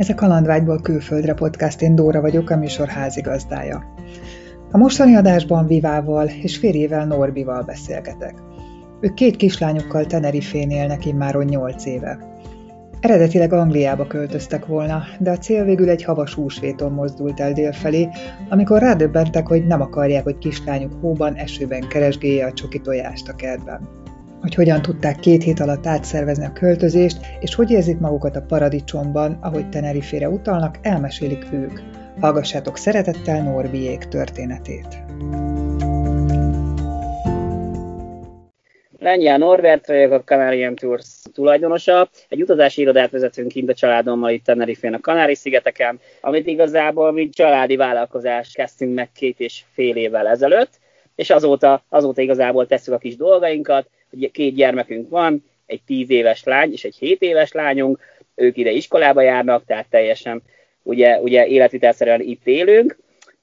Ez 0.00 0.08
a 0.08 0.14
Kalandvágyból 0.14 0.80
külföldre 0.80 1.34
podcast, 1.34 1.82
én 1.82 1.94
Dóra 1.94 2.20
vagyok, 2.20 2.50
a 2.50 2.56
műsor 2.56 2.88
házigazdája. 2.88 3.84
A 4.70 4.78
mostani 4.78 5.16
adásban 5.16 5.66
Vivával 5.66 6.26
és 6.26 6.56
férjével 6.56 7.06
Norbival 7.06 7.62
beszélgetek. 7.62 8.34
Ők 9.00 9.14
két 9.14 9.36
kislányukkal 9.36 10.06
Tenerifén 10.06 10.70
élnek 10.70 11.06
immáron 11.06 11.44
nyolc 11.44 11.86
éve. 11.86 12.18
Eredetileg 13.00 13.52
Angliába 13.52 14.06
költöztek 14.06 14.66
volna, 14.66 15.02
de 15.18 15.30
a 15.30 15.38
cél 15.38 15.64
végül 15.64 15.88
egy 15.88 16.04
havas 16.04 16.34
húsvéton 16.34 16.92
mozdult 16.92 17.40
el 17.40 17.52
délfelé, 17.52 18.08
amikor 18.48 18.80
rádöbbentek, 18.80 19.46
hogy 19.46 19.66
nem 19.66 19.80
akarják, 19.80 20.24
hogy 20.24 20.38
kislányuk 20.38 20.92
hóban, 21.00 21.34
esőben 21.34 21.88
keresgélje 21.88 22.46
a 22.46 22.52
csoki 22.52 22.80
tojást 22.80 23.28
a 23.28 23.34
kertben 23.34 23.88
hogy 24.40 24.54
hogyan 24.54 24.82
tudták 24.82 25.18
két 25.18 25.42
hét 25.42 25.60
alatt 25.60 25.86
átszervezni 25.86 26.44
a 26.44 26.52
költözést, 26.52 27.18
és 27.40 27.54
hogy 27.54 27.70
érzik 27.70 27.98
magukat 27.98 28.36
a 28.36 28.42
paradicsomban, 28.42 29.38
ahogy 29.40 29.68
Tenerifére 29.68 30.28
utalnak, 30.28 30.78
elmesélik 30.82 31.46
ők. 31.52 31.80
Hallgassátok 32.20 32.76
szeretettel 32.76 33.42
Norbiék 33.42 33.98
történetét. 33.98 35.02
Lengyel 38.98 39.38
Norbert 39.38 39.86
vagyok, 39.86 40.12
a 40.12 40.22
Canarian 40.24 40.74
Tours 40.74 41.06
tulajdonosa. 41.34 42.08
Egy 42.28 42.42
utazási 42.42 42.80
irodát 42.80 43.10
vezetünk 43.10 43.48
kint 43.48 43.70
a 43.70 43.74
családommal 43.74 44.30
itt 44.30 44.44
Tenerifén 44.44 44.94
a 44.94 45.00
Kanári-szigeteken, 45.00 46.00
amit 46.20 46.46
igazából 46.46 47.12
mi 47.12 47.28
családi 47.28 47.76
vállalkozást 47.76 48.54
kezdtünk 48.54 48.94
meg 48.94 49.08
két 49.12 49.40
és 49.40 49.62
fél 49.72 49.96
évvel 49.96 50.28
ezelőtt, 50.28 50.70
és 51.14 51.30
azóta, 51.30 51.84
azóta 51.88 52.20
igazából 52.22 52.66
tesszük 52.66 52.94
a 52.94 52.98
kis 52.98 53.16
dolgainkat, 53.16 53.88
két 54.32 54.54
gyermekünk 54.54 55.08
van, 55.08 55.44
egy 55.66 55.82
10 55.86 56.10
éves 56.10 56.44
lány 56.44 56.72
és 56.72 56.84
egy 56.84 56.96
7 56.98 57.22
éves 57.22 57.52
lányunk, 57.52 57.98
ők 58.34 58.56
ide 58.56 58.70
iskolába 58.70 59.20
járnak, 59.20 59.64
tehát 59.64 59.86
teljesen 59.90 60.42
ugye, 60.82 61.20
ugye 61.20 61.46
életvitelszerűen 61.46 62.20
itt 62.20 62.46
élünk, 62.46 62.98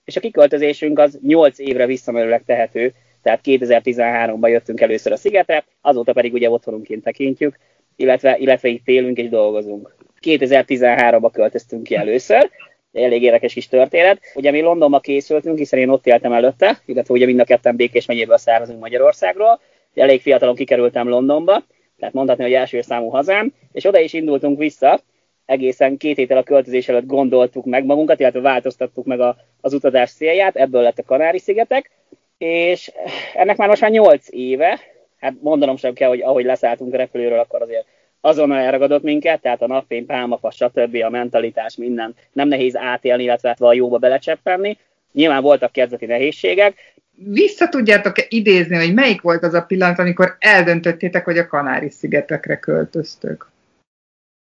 és 0.06 0.16
a 0.16 0.20
kiköltözésünk 0.20 1.00
az 1.00 1.20
8 1.22 1.60
évre 1.60 1.86
visszamenőleg 1.86 2.44
tehető, 2.46 2.94
tehát 3.22 3.40
2013-ban 3.44 4.50
jöttünk 4.50 4.82
először 4.82 5.12
a 5.12 5.18
szigetre, 5.18 5.66
azóta 5.82 6.14
pedig 6.14 6.34
ugye 6.34 6.50
otthonunként 6.50 7.04
tekintjük, 7.04 7.58
illetve, 7.96 8.38
illetve 8.38 8.70
itt 8.70 8.88
élünk 8.88 9.18
és 9.18 9.30
dolgozunk. 9.30 9.96
2013-ban 10.22 11.30
költöztünk 11.34 11.84
ki 11.84 11.96
először, 11.96 12.50
elég 12.94 13.24
érdekes 13.24 13.54
kis 13.54 13.68
történet. 13.68 14.20
Ugye 14.36 14.52
mi 14.52 14.62
Londonba 14.62 15.00
készültünk, 15.00 15.58
hiszen 15.58 15.80
én 15.80 15.90
ott 15.90 16.08
éltem 16.08 16.34
előtte, 16.34 16.82
illetve 16.86 17.14
ugye 17.14 17.26
mind 17.26 17.40
a 17.40 17.44
ketten 17.44 17.76
Békés 17.76 18.06
megyéből 18.06 18.38
származunk 18.38 18.80
Magyarországról, 18.80 19.60
elég 20.00 20.22
fiatalon 20.22 20.56
kikerültem 20.56 21.10
Londonba, 21.10 21.64
tehát 22.00 22.14
mondhatni, 22.14 22.44
hogy 22.44 22.54
első 22.54 22.82
számú 22.82 23.10
hazám, 23.10 23.54
és 23.72 23.86
oda 23.86 24.00
is 24.00 24.14
indultunk 24.14 24.58
vissza, 24.58 25.00
egészen 25.46 25.98
két 25.98 26.18
héttel 26.18 26.38
a 26.38 26.44
költözés 26.44 26.88
előtt 26.90 27.06
gondoltuk 27.06 27.66
meg 27.66 27.86
magunkat, 27.86 28.20
illetve 28.20 28.40
változtattuk 28.40 29.06
meg 29.06 29.20
a, 29.20 29.36
az 29.62 29.74
utazás 29.74 30.12
célját, 30.12 30.56
ebből 30.56 30.82
lett 30.82 30.98
a 30.98 31.04
Kanári-szigetek, 31.04 31.92
és 32.38 32.92
ennek 33.34 33.58
már 33.58 33.68
most 33.68 33.82
már 33.82 33.92
nyolc 33.92 34.28
éve, 34.30 34.80
hát 35.20 35.34
mondanom 35.42 35.78
sem 35.78 35.94
kell, 35.94 36.10
hogy 36.10 36.22
ahogy 36.22 36.46
leszálltunk 36.46 36.94
a 36.94 36.98
repülőről, 36.98 37.40
akkor 37.40 37.62
azért 37.62 37.86
azonnal 38.22 38.58
elragadott 38.58 39.04
minket, 39.04 39.42
tehát 39.42 39.62
a 39.62 39.68
napfény, 39.68 40.06
pálmafa, 40.06 40.52
stb. 40.52 40.96
a 41.04 41.10
mentalitás, 41.10 41.76
minden 41.76 42.16
nem 42.34 42.48
nehéz 42.48 42.76
átélni, 42.76 43.24
illetve 43.24 43.56
a 43.60 43.74
jóba 43.74 43.98
belecseppenni. 43.98 44.78
Nyilván 45.12 45.42
voltak 45.42 45.72
kezdeti 45.72 46.06
nehézségek, 46.06 46.94
vissza 47.18 47.70
tudjátok 47.70 48.16
idézni, 48.28 48.76
hogy 48.76 48.94
melyik 48.94 49.22
volt 49.22 49.44
az 49.44 49.54
a 49.54 49.62
pillanat, 49.62 50.00
amikor 50.00 50.36
eldöntöttétek, 50.40 51.26
hogy 51.26 51.38
a 51.38 51.48
Kanári-szigetekre 51.48 52.60
költöztök? 52.60 53.52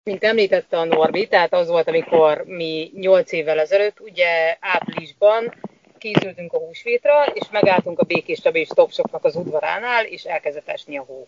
Mint 0.03 0.23
említette 0.23 0.77
a 0.77 0.85
Norbi, 0.85 1.27
tehát 1.27 1.53
az 1.53 1.67
volt, 1.67 1.87
amikor 1.87 2.43
mi 2.45 2.91
8 2.95 3.31
évvel 3.31 3.59
ezelőtt, 3.59 3.99
ugye 3.99 4.57
áprilisban 4.59 5.53
készültünk 5.97 6.53
a 6.53 6.58
húsvétra, 6.58 7.25
és 7.25 7.47
megálltunk 7.52 7.99
a 7.99 8.05
Békés 8.05 8.39
Tabi 8.39 8.59
és 8.59 8.67
Topsoknak 8.67 9.23
az 9.25 9.35
udvaránál, 9.35 10.05
és 10.05 10.23
elkezdett 10.23 10.67
esni 10.67 10.97
a 10.97 11.03
hó. 11.03 11.27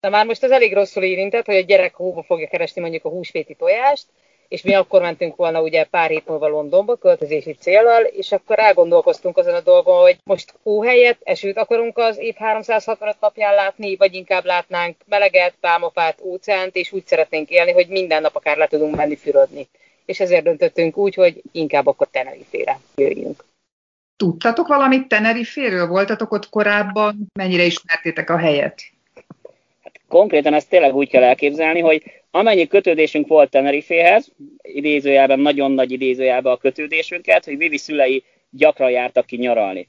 De 0.00 0.08
már 0.08 0.26
most 0.26 0.42
ez 0.42 0.50
elég 0.50 0.74
rosszul 0.74 1.02
érintett, 1.02 1.46
hogy 1.46 1.56
a 1.56 1.60
gyerek 1.60 1.94
hóba 1.94 2.22
fogja 2.22 2.48
keresni 2.48 2.80
mondjuk 2.80 3.04
a 3.04 3.08
húsvéti 3.08 3.54
tojást, 3.54 4.06
és 4.52 4.62
mi 4.62 4.74
akkor 4.74 5.00
mentünk 5.00 5.36
volna 5.36 5.62
ugye 5.62 5.84
pár 5.84 6.10
hét 6.10 6.26
múlva 6.26 6.48
Londonba 6.48 6.96
költözési 6.96 7.56
célral, 7.60 8.02
és 8.02 8.32
akkor 8.32 8.58
elgondolkoztunk 8.58 9.36
azon 9.36 9.54
a 9.54 9.60
dolgon, 9.60 10.00
hogy 10.00 10.18
most 10.24 10.54
hó 10.62 10.82
helyett 10.82 11.20
esőt 11.22 11.56
akarunk 11.56 11.98
az 11.98 12.18
év 12.18 12.34
365 12.34 13.16
napján 13.20 13.54
látni, 13.54 13.96
vagy 13.96 14.14
inkább 14.14 14.44
látnánk 14.44 14.96
meleget, 15.06 15.54
pálmafát, 15.60 16.20
óceánt, 16.22 16.76
és 16.76 16.92
úgy 16.92 17.06
szeretnénk 17.06 17.50
élni, 17.50 17.72
hogy 17.72 17.88
minden 17.88 18.22
nap 18.22 18.36
akár 18.36 18.56
le 18.56 18.66
tudunk 18.66 18.96
menni 18.96 19.16
fürödni. 19.16 19.68
És 20.04 20.20
ezért 20.20 20.44
döntöttünk 20.44 20.96
úgy, 20.96 21.14
hogy 21.14 21.42
inkább 21.52 21.86
akkor 21.86 22.08
Tenerifére 22.10 22.80
jöjjünk. 22.94 23.44
Tudtatok 24.16 24.66
valamit 24.66 25.08
Teneriféről? 25.08 25.86
Voltatok 25.86 26.32
ott 26.32 26.48
korábban? 26.48 27.26
Mennyire 27.32 27.62
ismertétek 27.62 28.30
a 28.30 28.36
helyet? 28.36 28.82
Konkrétan 30.12 30.54
ezt 30.54 30.68
tényleg 30.68 30.94
úgy 30.94 31.08
kell 31.08 31.22
elképzelni, 31.22 31.80
hogy 31.80 32.02
amennyi 32.30 32.66
kötődésünk 32.66 33.28
volt 33.28 33.50
Teneriféhez, 33.50 34.32
idézőjelben, 34.62 35.40
nagyon 35.40 35.72
nagy 35.72 35.92
idézőjelben 35.92 36.52
a 36.52 36.56
kötődésünket, 36.56 37.44
hogy 37.44 37.56
Vivi 37.56 37.76
szülei 37.76 38.24
gyakran 38.50 38.90
jártak 38.90 39.26
ki 39.26 39.36
nyaralni. 39.36 39.88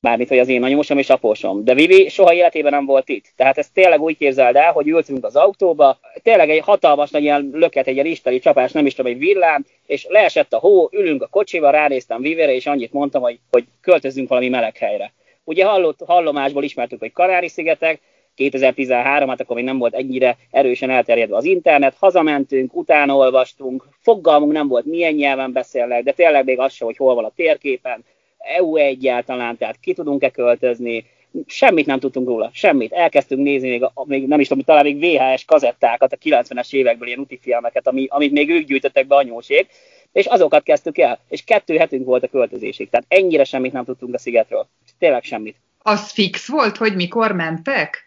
Mármint, 0.00 0.28
hogy 0.28 0.38
az 0.38 0.48
én 0.48 0.62
anyósom 0.62 0.98
és 0.98 1.10
apósom. 1.10 1.64
De 1.64 1.74
Vivi 1.74 2.08
soha 2.08 2.34
életében 2.34 2.72
nem 2.72 2.84
volt 2.84 3.08
itt. 3.08 3.24
Tehát 3.36 3.58
ezt 3.58 3.72
tényleg 3.72 4.00
úgy 4.00 4.16
képzeld 4.16 4.56
el, 4.56 4.72
hogy 4.72 4.88
ültünk 4.88 5.24
az 5.24 5.36
autóba, 5.36 5.98
tényleg 6.22 6.50
egy 6.50 6.60
hatalmas 6.60 7.10
nagy 7.10 7.22
ilyen 7.22 7.50
löket, 7.52 7.86
egy 7.86 7.94
ilyen 7.94 8.06
isteni 8.06 8.38
csapás, 8.38 8.72
nem 8.72 8.86
is 8.86 8.94
tudom, 8.94 9.12
egy 9.12 9.18
villám, 9.18 9.64
és 9.86 10.06
leesett 10.08 10.52
a 10.52 10.58
hó, 10.58 10.88
ülünk 10.92 11.22
a 11.22 11.26
kocsiba, 11.26 11.70
ránéztem 11.70 12.20
Vivére, 12.20 12.54
és 12.54 12.66
annyit 12.66 12.92
mondtam, 12.92 13.22
hogy, 13.22 13.38
hogy 13.50 13.64
költözünk 13.80 14.28
valami 14.28 14.48
meleg 14.48 14.76
helyre. 14.76 15.12
Ugye 15.44 15.64
hallott, 15.64 15.98
hallomásból 16.06 16.64
ismertük, 16.64 16.98
hogy 16.98 17.12
Kanári-szigetek, 17.12 18.00
2013, 18.34 19.28
hát 19.28 19.40
akkor 19.40 19.56
még 19.56 19.64
nem 19.64 19.78
volt 19.78 19.94
ennyire 19.94 20.36
erősen 20.50 20.90
elterjedve 20.90 21.36
az 21.36 21.44
internet, 21.44 21.96
hazamentünk, 21.98 22.76
utána 22.76 23.16
olvastunk, 23.16 23.88
fogalmunk 24.00 24.52
nem 24.52 24.68
volt, 24.68 24.84
milyen 24.84 25.12
nyelven 25.12 25.52
beszélnek, 25.52 26.02
de 26.02 26.12
tényleg 26.12 26.44
még 26.44 26.58
az 26.58 26.72
sem, 26.72 26.86
hogy 26.86 26.96
hol 26.96 27.14
van 27.14 27.24
a 27.24 27.32
térképen, 27.36 28.04
EU 28.38 28.76
egyáltalán, 28.76 29.56
tehát 29.56 29.80
ki 29.80 29.92
tudunk-e 29.92 30.30
költözni, 30.30 31.04
semmit 31.46 31.86
nem 31.86 31.98
tudtunk 31.98 32.28
róla, 32.28 32.50
semmit. 32.52 32.92
Elkezdtünk 32.92 33.42
nézni 33.42 33.68
még, 33.68 33.84
még 34.04 34.26
nem 34.26 34.40
is 34.40 34.48
tudom, 34.48 34.64
talán 34.64 34.84
még 34.84 35.00
VHS 35.00 35.44
kazettákat, 35.44 36.12
a 36.12 36.16
90-es 36.16 36.72
évekből 36.72 37.06
ilyen 37.06 37.18
utifilmeket, 37.18 37.86
ami, 37.86 38.06
amit 38.10 38.32
még 38.32 38.50
ők 38.50 38.66
gyűjtöttek 38.66 39.06
be 39.06 39.14
anyóség, 39.14 39.66
és 40.12 40.26
azokat 40.26 40.62
kezdtük 40.62 40.98
el, 40.98 41.18
és 41.28 41.44
kettő 41.44 41.76
hetünk 41.76 42.06
volt 42.06 42.22
a 42.22 42.28
költözésig, 42.28 42.90
tehát 42.90 43.06
ennyire 43.08 43.44
semmit 43.44 43.72
nem 43.72 43.84
tudtunk 43.84 44.14
a 44.14 44.18
szigetről. 44.18 44.66
Tényleg 44.98 45.22
semmit. 45.22 45.56
Az 45.78 46.10
fix 46.10 46.48
volt, 46.48 46.76
hogy 46.76 46.94
mikor 46.94 47.32
mentek? 47.32 48.03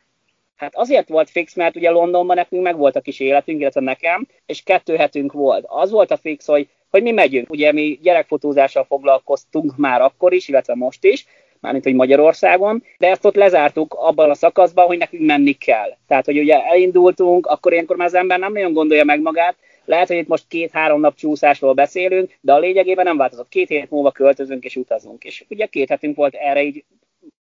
Hát 0.57 0.75
azért 0.75 1.09
volt 1.09 1.29
fix, 1.29 1.55
mert 1.55 1.75
ugye 1.75 1.89
Londonban 1.89 2.35
nekünk 2.35 2.63
meg 2.63 2.77
volt 2.77 2.95
a 2.95 3.01
kis 3.01 3.19
életünk, 3.19 3.59
illetve 3.59 3.81
nekem, 3.81 4.27
és 4.45 4.63
kettő 4.63 4.95
hetünk 4.95 5.31
volt. 5.31 5.65
Az 5.67 5.91
volt 5.91 6.11
a 6.11 6.17
fix, 6.17 6.45
hogy, 6.45 6.67
hogy 6.89 7.03
mi 7.03 7.11
megyünk. 7.11 7.49
Ugye 7.49 7.71
mi 7.71 7.99
gyerekfotózással 8.01 8.83
foglalkoztunk 8.83 9.77
már 9.77 10.01
akkor 10.01 10.33
is, 10.33 10.47
illetve 10.47 10.75
most 10.75 11.03
is, 11.03 11.25
mármint 11.59 11.83
hogy 11.83 11.93
Magyarországon, 11.93 12.83
de 12.97 13.09
ezt 13.09 13.25
ott 13.25 13.35
lezártuk 13.35 13.93
abban 13.93 14.29
a 14.29 14.33
szakaszban, 14.33 14.85
hogy 14.85 14.97
nekünk 14.97 15.25
menni 15.25 15.53
kell. 15.53 15.97
Tehát, 16.07 16.25
hogy 16.25 16.39
ugye 16.39 16.63
elindultunk, 16.63 17.45
akkor 17.45 17.71
ilyenkor 17.71 17.95
már 17.95 18.07
az 18.07 18.13
ember 18.13 18.39
nem 18.39 18.53
nagyon 18.53 18.73
gondolja 18.73 19.03
meg 19.03 19.21
magát, 19.21 19.55
lehet, 19.85 20.07
hogy 20.07 20.17
itt 20.17 20.27
most 20.27 20.47
két-három 20.47 20.99
nap 20.99 21.15
csúszásról 21.15 21.73
beszélünk, 21.73 22.37
de 22.41 22.53
a 22.53 22.59
lényegében 22.59 23.05
nem 23.05 23.17
változott. 23.17 23.49
Két 23.49 23.67
hét 23.67 23.89
múlva 23.89 24.11
költözünk 24.11 24.63
és 24.63 24.75
utazunk. 24.75 25.23
És 25.23 25.45
ugye 25.49 25.65
két 25.65 25.89
hetünk 25.89 26.15
volt 26.15 26.33
erre 26.33 26.63
így 26.63 26.83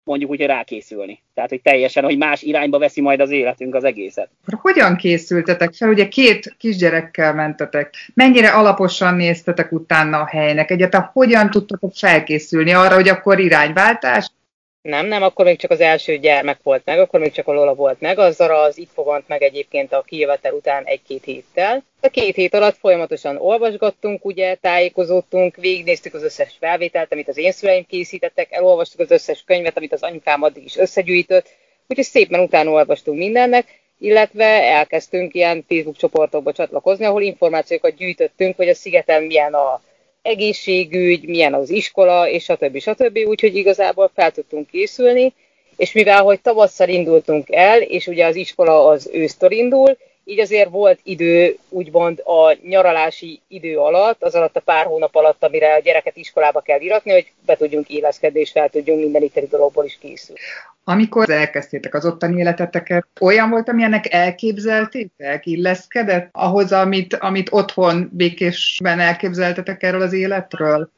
mondjuk 0.09 0.31
úgy, 0.31 0.37
hogy 0.37 0.47
rákészülni. 0.47 1.23
Tehát, 1.33 1.49
hogy 1.49 1.61
teljesen, 1.61 2.03
hogy 2.03 2.17
más 2.17 2.41
irányba 2.41 2.79
veszi 2.79 3.01
majd 3.01 3.19
az 3.19 3.29
életünk 3.29 3.75
az 3.75 3.83
egészet. 3.83 4.29
Hogyan 4.61 4.95
készültetek 4.95 5.73
fel? 5.73 5.89
Ugye 5.89 6.07
két 6.07 6.55
kisgyerekkel 6.57 7.33
mentetek. 7.33 7.93
Mennyire 8.13 8.49
alaposan 8.49 9.15
néztetek 9.15 9.71
utána 9.71 10.19
a 10.19 10.25
helynek? 10.25 10.71
Egyáltalán 10.71 11.09
hogyan 11.13 11.49
tudtatok 11.49 11.91
felkészülni 11.95 12.73
arra, 12.73 12.95
hogy 12.95 13.09
akkor 13.09 13.39
irányváltás? 13.39 14.31
Nem, 14.81 15.05
nem, 15.05 15.23
akkor 15.23 15.45
még 15.45 15.57
csak 15.57 15.71
az 15.71 15.79
első 15.79 16.17
gyermek 16.17 16.59
volt 16.63 16.85
meg, 16.85 16.99
akkor 16.99 17.19
még 17.19 17.31
csak 17.31 17.47
a 17.47 17.53
Lola 17.53 17.73
volt 17.75 17.99
meg, 17.99 18.19
az 18.19 18.35
Zara 18.35 18.61
az 18.61 18.77
itt 18.77 18.91
fogant 18.93 19.27
meg 19.27 19.41
egyébként 19.41 19.93
a 19.93 20.01
kijövetel 20.01 20.53
után 20.53 20.83
egy-két 20.83 21.23
héttel. 21.23 21.83
A 22.01 22.07
két 22.07 22.35
hét 22.35 22.53
alatt 22.53 22.77
folyamatosan 22.77 23.37
olvasgattunk, 23.37 24.25
ugye, 24.25 24.55
tájékozottunk, 24.55 25.55
végignéztük 25.55 26.13
az 26.13 26.23
összes 26.23 26.55
felvételt, 26.59 27.11
amit 27.11 27.27
az 27.27 27.37
én 27.37 27.51
szüleim 27.51 27.85
készítettek, 27.85 28.51
elolvastuk 28.51 28.99
az 28.99 29.11
összes 29.11 29.43
könyvet, 29.45 29.77
amit 29.77 29.93
az 29.93 30.03
anyukám 30.03 30.43
addig 30.43 30.63
is 30.63 30.77
összegyűjtött, 30.77 31.47
úgyhogy 31.87 32.05
szépen 32.05 32.39
utána 32.39 32.69
olvastunk 32.69 33.17
mindennek, 33.17 33.79
illetve 33.97 34.45
elkezdtünk 34.63 35.33
ilyen 35.33 35.65
Facebook 35.67 35.97
csoportokba 35.97 36.51
csatlakozni, 36.51 37.05
ahol 37.05 37.21
információkat 37.21 37.95
gyűjtöttünk, 37.95 38.55
hogy 38.55 38.69
a 38.69 38.75
szigeten 38.75 39.23
milyen 39.23 39.53
a 39.53 39.81
egészségügy, 40.29 41.27
milyen 41.27 41.53
az 41.53 41.69
iskola, 41.69 42.29
és 42.29 42.43
stb. 42.43 42.79
stb. 42.79 43.17
Úgyhogy 43.27 43.55
igazából 43.55 44.11
fel 44.15 44.31
tudtunk 44.31 44.67
készülni, 44.67 45.33
és 45.77 45.91
mivel, 45.91 46.23
hogy 46.23 46.41
tavasszal 46.41 46.89
indultunk 46.89 47.51
el, 47.51 47.81
és 47.81 48.07
ugye 48.07 48.25
az 48.25 48.35
iskola 48.35 48.87
az 48.87 49.09
ősztől 49.13 49.51
indul, 49.51 49.97
így 50.29 50.39
azért 50.39 50.69
volt 50.69 50.99
idő, 51.03 51.57
úgymond 51.69 52.21
a 52.25 52.57
nyaralási 52.67 53.41
idő 53.47 53.77
alatt, 53.77 54.23
az 54.23 54.35
alatt 54.35 54.55
a 54.55 54.59
pár 54.59 54.85
hónap 54.85 55.15
alatt, 55.15 55.43
amire 55.43 55.73
a 55.73 55.79
gyereket 55.79 56.17
iskolába 56.17 56.59
kell 56.59 56.79
iratni, 56.79 57.11
hogy 57.11 57.31
be 57.45 57.55
tudjunk 57.55 57.89
éleszkedni, 57.89 58.39
és 58.39 58.51
fel 58.51 58.69
tudjunk 58.69 58.99
minden 59.01 59.21
itteni 59.21 59.47
dologból 59.47 59.85
is 59.85 59.97
készülni. 60.01 60.41
Amikor 60.83 61.29
elkezdtétek 61.29 61.93
az 61.93 62.05
ottani 62.05 62.39
életeteket, 62.39 63.05
olyan 63.21 63.49
volt, 63.49 63.69
amilyennek 63.69 64.13
elképzeltétek, 64.13 65.45
illeszkedett 65.45 66.29
ahhoz, 66.31 66.71
amit, 66.71 67.13
amit 67.13 67.51
otthon 67.51 68.09
békésben 68.11 68.99
elképzeltetek 68.99 69.83
erről 69.83 70.01
az 70.01 70.13
életről? 70.13 70.89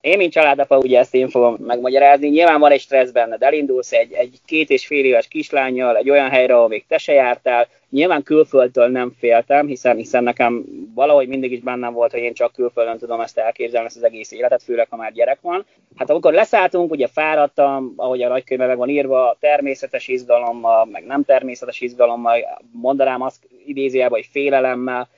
Én, 0.00 0.16
mint 0.16 0.32
családapa, 0.32 0.78
ugye 0.78 0.98
ezt 0.98 1.14
én 1.14 1.28
fogom 1.28 1.56
megmagyarázni. 1.66 2.28
Nyilván 2.28 2.60
van 2.60 2.70
egy 2.70 2.80
stressz 2.80 3.10
benned, 3.10 3.42
elindulsz 3.42 3.92
egy, 3.92 4.12
egy 4.12 4.38
két 4.46 4.70
és 4.70 4.86
fél 4.86 5.04
éves 5.04 5.28
kislányjal, 5.28 5.96
egy 5.96 6.10
olyan 6.10 6.28
helyre, 6.28 6.54
ahol 6.54 6.68
még 6.68 6.84
te 6.86 6.98
se 6.98 7.12
jártál. 7.12 7.68
Nyilván 7.90 8.22
külföldtől 8.22 8.88
nem 8.88 9.14
féltem, 9.18 9.66
hiszen, 9.66 9.96
hiszen 9.96 10.22
nekem 10.22 10.64
valahogy 10.94 11.28
mindig 11.28 11.52
is 11.52 11.60
bennem 11.60 11.92
volt, 11.92 12.12
hogy 12.12 12.20
én 12.20 12.34
csak 12.34 12.52
külföldön 12.52 12.98
tudom 12.98 13.20
ezt 13.20 13.38
elképzelni, 13.38 13.86
ezt 13.86 13.96
az 13.96 14.02
egész 14.02 14.32
életet, 14.32 14.62
főleg 14.62 14.86
ha 14.90 14.96
már 14.96 15.12
gyerek 15.12 15.38
van. 15.40 15.64
Hát 15.96 16.10
amikor 16.10 16.32
leszálltunk, 16.32 16.90
ugye 16.90 17.06
fáradtam, 17.06 17.92
ahogy 17.96 18.22
a 18.22 18.28
nagykönyvben 18.28 18.68
meg 18.68 18.78
van 18.78 18.88
írva, 18.88 19.36
természetes 19.40 20.08
izgalommal, 20.08 20.84
meg 20.84 21.04
nem 21.06 21.24
természetes 21.24 21.80
izgalommal, 21.80 22.62
mondanám 22.72 23.22
azt 23.22 23.48
idézőjelben, 23.66 24.18
hogy 24.18 24.28
félelemmel, 24.32 25.08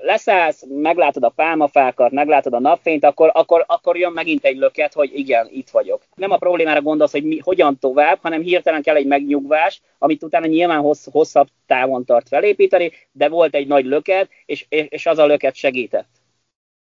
leszállsz, 0.00 0.64
meglátod 0.68 1.22
a 1.22 1.28
pálmafákat, 1.28 2.10
meglátod 2.10 2.52
a 2.52 2.60
napfényt, 2.60 3.04
akkor, 3.04 3.30
akkor, 3.34 3.64
akkor 3.66 3.96
jön 3.96 4.12
megint 4.12 4.44
egy 4.44 4.56
löket, 4.56 4.92
hogy 4.92 5.18
igen, 5.18 5.48
itt 5.50 5.70
vagyok. 5.70 6.02
Nem 6.14 6.30
a 6.30 6.36
problémára 6.36 6.82
gondolsz, 6.82 7.12
hogy 7.12 7.24
mi, 7.24 7.38
hogyan 7.38 7.78
tovább, 7.78 8.18
hanem 8.22 8.40
hirtelen 8.40 8.82
kell 8.82 8.96
egy 8.96 9.06
megnyugvás, 9.06 9.80
amit 9.98 10.22
utána 10.22 10.46
nyilván 10.46 10.80
hossz, 10.80 11.06
hosszabb 11.10 11.48
távon 11.66 12.04
tart 12.04 12.28
felépíteni, 12.28 12.92
de 13.12 13.28
volt 13.28 13.54
egy 13.54 13.66
nagy 13.66 13.84
löket, 13.84 14.28
és, 14.46 14.66
és 14.68 15.06
az 15.06 15.18
a 15.18 15.26
löket 15.26 15.54
segített. 15.54 16.08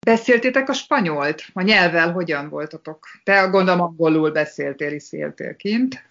Beszéltétek 0.07 0.69
a 0.69 0.73
spanyolt? 0.73 1.43
A 1.53 1.63
nyelvvel 1.63 2.13
hogyan 2.13 2.49
voltatok? 2.49 3.07
Te 3.23 3.47
gondolom 3.51 3.81
angolul 3.81 4.31
beszéltél 4.31 4.93
és 4.93 5.13
éltél 5.13 5.57
kint. 5.57 6.03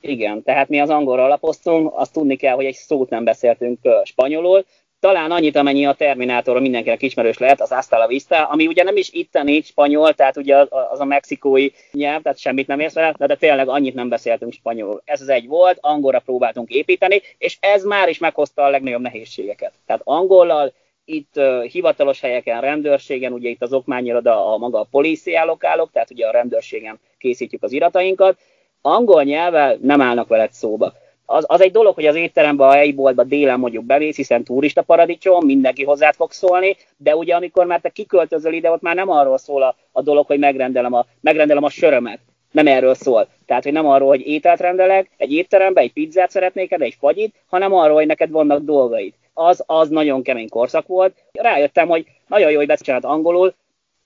Igen, 0.00 0.42
tehát 0.42 0.68
mi 0.68 0.80
az 0.80 0.90
angolra 0.90 1.24
alapoztunk, 1.24 1.90
azt 1.94 2.12
tudni 2.12 2.36
kell, 2.36 2.54
hogy 2.54 2.64
egy 2.64 2.74
szót 2.74 3.10
nem 3.10 3.24
beszéltünk 3.24 3.78
spanyolul, 4.04 4.64
talán 5.02 5.30
annyit, 5.30 5.56
amennyi 5.56 5.86
a 5.86 5.92
Terminátor 5.92 6.60
mindenkinek 6.60 7.02
ismerős 7.02 7.38
lehet, 7.38 7.60
az 7.60 7.70
Hasta 7.70 7.98
la 7.98 8.06
Vista, 8.06 8.44
ami 8.44 8.66
ugye 8.66 8.82
nem 8.82 8.96
is 8.96 9.12
itteni 9.12 9.60
spanyol, 9.60 10.14
tehát 10.14 10.36
ugye 10.36 10.56
az 10.90 11.00
a 11.00 11.04
mexikói 11.04 11.68
nyelv, 11.92 12.22
tehát 12.22 12.38
semmit 12.38 12.66
nem 12.66 12.80
érsz 12.80 12.94
vele, 12.94 13.14
de, 13.18 13.26
de 13.26 13.36
tényleg 13.36 13.68
annyit 13.68 13.94
nem 13.94 14.08
beszéltünk 14.08 14.52
spanyolul. 14.52 15.02
Ez 15.04 15.20
az 15.20 15.28
egy 15.28 15.46
volt, 15.46 15.78
angolra 15.80 16.18
próbáltunk 16.18 16.70
építeni, 16.70 17.22
és 17.38 17.56
ez 17.60 17.84
már 17.84 18.08
is 18.08 18.18
meghozta 18.18 18.62
a 18.62 18.68
legnagyobb 18.68 19.00
nehézségeket. 19.00 19.72
Tehát 19.86 20.02
angollal 20.04 20.72
itt 21.04 21.32
uh, 21.36 21.62
hivatalos 21.64 22.20
helyeken, 22.20 22.60
rendőrségen, 22.60 23.32
ugye 23.32 23.48
itt 23.48 23.62
az 23.62 23.72
okmányiroda 23.72 24.52
a 24.52 24.56
maga 24.56 24.80
a 24.80 24.86
políciálokálok, 24.90 25.90
tehát 25.92 26.10
ugye 26.10 26.26
a 26.26 26.32
rendőrségen 26.32 27.00
készítjük 27.18 27.62
az 27.62 27.72
iratainkat, 27.72 28.38
angol 28.80 29.22
nyelvvel 29.22 29.78
nem 29.80 30.00
állnak 30.00 30.28
veled 30.28 30.52
szóba 30.52 30.92
az, 31.32 31.44
az 31.48 31.60
egy 31.60 31.70
dolog, 31.70 31.94
hogy 31.94 32.06
az 32.06 32.14
étteremben, 32.14 32.68
a 32.68 32.72
helyi 32.72 32.92
boltba 32.92 33.24
délen 33.24 33.58
mondjuk 33.58 33.84
bevész, 33.84 34.16
hiszen 34.16 34.44
turista 34.44 34.82
paradicsom, 34.82 35.44
mindenki 35.44 35.84
hozzá 35.84 36.12
fog 36.12 36.32
szólni, 36.32 36.76
de 36.96 37.16
ugye 37.16 37.34
amikor 37.34 37.66
már 37.66 37.80
te 37.80 37.88
kiköltözöl 37.88 38.52
ide, 38.52 38.70
ott 38.70 38.80
már 38.80 38.94
nem 38.94 39.10
arról 39.10 39.38
szól 39.38 39.62
a, 39.62 39.76
a 39.92 40.02
dolog, 40.02 40.26
hogy 40.26 40.38
megrendelem 40.38 40.92
a, 40.92 41.06
megrendelem 41.20 41.64
a 41.64 41.70
sörömet. 41.70 42.18
Nem 42.50 42.66
erről 42.66 42.94
szól. 42.94 43.28
Tehát, 43.46 43.62
hogy 43.62 43.72
nem 43.72 43.86
arról, 43.86 44.08
hogy 44.08 44.26
ételt 44.26 44.60
rendelek, 44.60 45.10
egy 45.16 45.32
étterembe 45.32 45.80
egy 45.80 45.92
pizzát 45.92 46.30
szeretnék, 46.30 46.72
egy 46.72 46.96
fagyit, 46.98 47.34
hanem 47.48 47.72
arról, 47.72 47.94
hogy 47.94 48.06
neked 48.06 48.30
vannak 48.30 48.62
dolgaid. 48.62 49.12
Az, 49.34 49.62
az 49.66 49.88
nagyon 49.88 50.22
kemény 50.22 50.48
korszak 50.48 50.86
volt. 50.86 51.14
Rájöttem, 51.32 51.88
hogy 51.88 52.06
nagyon 52.26 52.50
jó, 52.50 52.56
hogy 52.56 52.66
beszélhet 52.66 53.04
angolul, 53.04 53.54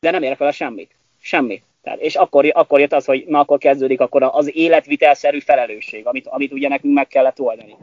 de 0.01 0.11
nem 0.11 0.23
ér 0.23 0.37
fel 0.37 0.47
a 0.47 0.53
semmit. 0.53 0.91
Semmit. 1.21 1.63
Tehát, 1.87 2.01
és 2.01 2.15
akkor, 2.15 2.51
akkor 2.55 2.81
jött 2.81 2.93
az, 2.93 3.05
hogy 3.05 3.25
na 3.29 3.39
akkor 3.39 3.59
kezdődik 3.59 4.01
akkor 4.01 4.23
az 4.23 4.57
életvitelszerű 4.57 5.39
felelősség, 5.39 6.07
amit, 6.07 6.27
amit 6.27 6.53
ugye 6.53 6.69
nekünk 6.69 6.95
meg 6.95 7.07
kellett 7.07 7.41
oldani. 7.41 7.77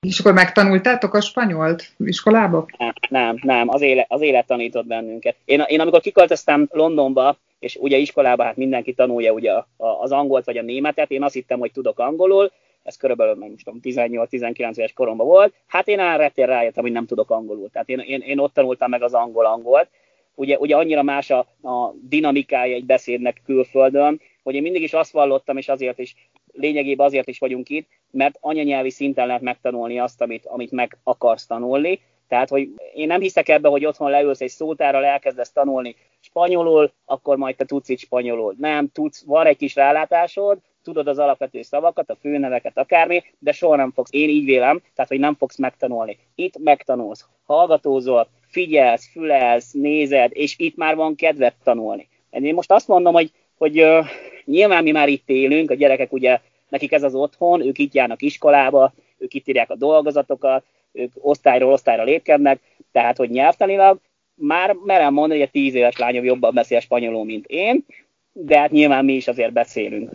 És 0.00 0.18
akkor 0.18 0.32
megtanultátok 0.32 1.14
a 1.14 1.20
spanyolt 1.20 1.84
iskolába? 1.98 2.66
Nem, 2.78 2.92
nem, 3.08 3.38
nem 3.42 3.68
az, 3.68 3.80
élet, 3.80 4.06
az 4.08 4.20
élet 4.20 4.46
tanított 4.46 4.86
bennünket. 4.86 5.36
Én, 5.44 5.64
én 5.66 5.80
amikor 5.80 6.00
kiköltöztem 6.00 6.68
Londonba, 6.72 7.36
és 7.58 7.76
ugye 7.80 7.96
iskolába 7.96 8.42
hát 8.42 8.56
mindenki 8.56 8.92
tanulja 8.92 9.32
ugye 9.32 9.52
az 9.76 10.12
angolt 10.12 10.44
vagy 10.44 10.56
a 10.56 10.62
németet, 10.62 11.10
én 11.10 11.22
azt 11.22 11.34
hittem, 11.34 11.58
hogy 11.58 11.72
tudok 11.72 11.98
angolul, 11.98 12.52
ez 12.82 12.96
körülbelül 12.96 13.34
nem 13.34 13.54
tudom, 13.64 13.80
18-19 13.82 14.76
éves 14.76 14.92
koromban 14.92 15.26
volt, 15.26 15.54
hát 15.66 15.88
én 15.88 15.98
elrettél 15.98 16.46
rájöttem, 16.46 16.82
hogy 16.82 16.92
nem 16.92 17.06
tudok 17.06 17.30
angolul. 17.30 17.70
Tehát 17.72 17.88
én, 17.88 17.98
én, 17.98 18.20
én 18.20 18.38
ott 18.38 18.54
tanultam 18.54 18.90
meg 18.90 19.02
az 19.02 19.14
angol-angolt, 19.14 19.88
ugye, 20.36 20.58
ugye 20.58 20.76
annyira 20.76 21.02
más 21.02 21.30
a, 21.30 21.38
a 21.62 21.94
dinamikája 22.08 22.74
egy 22.74 22.84
beszédnek 22.84 23.40
külföldön, 23.44 24.20
hogy 24.42 24.54
én 24.54 24.62
mindig 24.62 24.82
is 24.82 24.92
azt 24.92 25.12
vallottam, 25.12 25.56
és 25.56 25.68
azért 25.68 25.98
is 25.98 26.14
lényegében 26.52 27.06
azért 27.06 27.28
is 27.28 27.38
vagyunk 27.38 27.68
itt, 27.68 27.88
mert 28.10 28.38
anyanyelvi 28.40 28.90
szinten 28.90 29.26
lehet 29.26 29.42
megtanulni 29.42 29.98
azt, 29.98 30.20
amit, 30.20 30.46
amit 30.46 30.70
meg 30.70 30.98
akarsz 31.02 31.46
tanulni. 31.46 32.00
Tehát, 32.28 32.48
hogy 32.48 32.68
én 32.94 33.06
nem 33.06 33.20
hiszek 33.20 33.48
ebbe, 33.48 33.68
hogy 33.68 33.86
otthon 33.86 34.10
leülsz 34.10 34.40
egy 34.40 34.48
szótárral, 34.48 35.04
elkezdesz 35.04 35.52
tanulni 35.52 35.96
spanyolul, 36.20 36.92
akkor 37.04 37.36
majd 37.36 37.56
te 37.56 37.64
tudsz 37.64 37.88
itt 37.88 37.98
spanyolul. 37.98 38.54
Nem, 38.58 38.88
tudsz, 38.92 39.24
van 39.24 39.46
egy 39.46 39.56
kis 39.56 39.74
rálátásod, 39.74 40.58
tudod 40.82 41.08
az 41.08 41.18
alapvető 41.18 41.62
szavakat, 41.62 42.10
a 42.10 42.16
főneveket, 42.20 42.78
akármi, 42.78 43.22
de 43.38 43.52
soha 43.52 43.76
nem 43.76 43.92
fogsz, 43.92 44.10
én 44.12 44.28
így 44.28 44.44
vélem, 44.44 44.82
tehát, 44.94 45.10
hogy 45.10 45.20
nem 45.20 45.34
fogsz 45.34 45.56
megtanulni. 45.56 46.18
Itt 46.34 46.58
megtanulsz, 46.58 47.26
hallgatózol, 47.44 48.28
figyelsz, 48.56 49.10
fülelsz, 49.12 49.72
nézed, 49.72 50.30
és 50.34 50.54
itt 50.58 50.76
már 50.76 50.94
van 50.96 51.14
kedvet 51.14 51.54
tanulni. 51.64 52.08
Én 52.30 52.54
most 52.54 52.72
azt 52.72 52.88
mondom, 52.88 53.12
hogy, 53.12 53.32
hogy 53.58 53.82
uh, 53.82 54.06
nyilván 54.44 54.82
mi 54.82 54.90
már 54.90 55.08
itt 55.08 55.28
élünk, 55.28 55.70
a 55.70 55.74
gyerekek 55.74 56.12
ugye, 56.12 56.40
nekik 56.68 56.92
ez 56.92 57.02
az 57.02 57.14
otthon, 57.14 57.66
ők 57.66 57.78
itt 57.78 57.94
járnak 57.94 58.22
iskolába, 58.22 58.92
ők 59.18 59.34
itt 59.34 59.48
írják 59.48 59.70
a 59.70 59.76
dolgozatokat, 59.76 60.64
ők 60.92 61.12
osztályról 61.14 61.72
osztályra 61.72 62.02
lépkednek, 62.02 62.60
tehát 62.92 63.16
hogy 63.16 63.30
nyelvtanilag 63.30 63.98
már 64.34 64.76
merem 64.84 65.12
mondani, 65.12 65.40
hogy 65.40 65.48
a 65.48 65.52
tíz 65.52 65.74
éves 65.74 65.96
lányom 65.96 66.24
jobban 66.24 66.54
beszél 66.54 66.80
spanyolul, 66.80 67.24
mint 67.24 67.46
én, 67.46 67.84
de 68.32 68.58
hát 68.58 68.70
nyilván 68.70 69.04
mi 69.04 69.12
is 69.12 69.28
azért 69.28 69.52
beszélünk. 69.52 70.10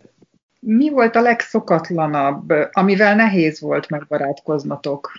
Mi 0.60 0.90
volt 0.90 1.16
a 1.16 1.22
legszokatlanabb, 1.22 2.54
amivel 2.72 3.16
nehéz 3.16 3.62
volt 3.62 3.90
megbarátkoznatok? 3.90 5.12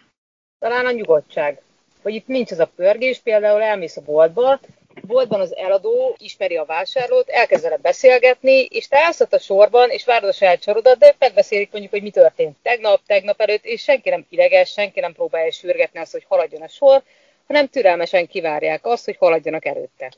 Talán 0.59 0.87
a 0.87 0.91
nyugodtság 0.91 1.63
hogy 2.03 2.15
itt 2.15 2.27
nincs 2.27 2.51
az 2.51 2.59
a 2.59 2.71
pörgés, 2.77 3.19
például 3.19 3.63
elmész 3.63 3.97
a 3.97 4.01
boltba, 4.01 4.61
boltban 5.03 5.41
az 5.41 5.57
eladó 5.57 6.17
ismeri 6.19 6.57
a 6.57 6.65
vásárlót, 6.65 7.29
elkezd 7.29 7.63
vele 7.63 7.77
beszélgetni, 7.77 8.65
és 8.65 8.89
te 8.89 8.99
állsz 8.99 9.21
a 9.21 9.39
sorban, 9.39 9.91
és 9.91 10.05
várod 10.05 10.29
a 10.29 10.33
saját 10.33 10.63
sorodat, 10.63 10.99
de 10.99 11.15
megbeszélik 11.19 11.71
mondjuk, 11.71 11.93
hogy 11.93 12.03
mi 12.03 12.11
történt 12.11 12.57
tegnap, 12.63 13.01
tegnap 13.07 13.41
előtt, 13.41 13.65
és 13.65 13.83
senki 13.83 14.09
nem 14.09 14.27
ideges, 14.29 14.71
senki 14.71 15.01
nem 15.01 15.13
próbálja 15.13 15.53
sürgetni 15.53 15.99
azt, 15.99 16.13
hogy 16.13 16.25
haladjon 16.29 16.63
a 16.63 16.69
sor, 16.69 17.03
hanem 17.47 17.69
türelmesen 17.69 18.27
kivárják 18.27 18.87
azt, 18.87 19.05
hogy 19.05 19.17
haladjanak 19.17 19.65
előtte. 19.65 20.13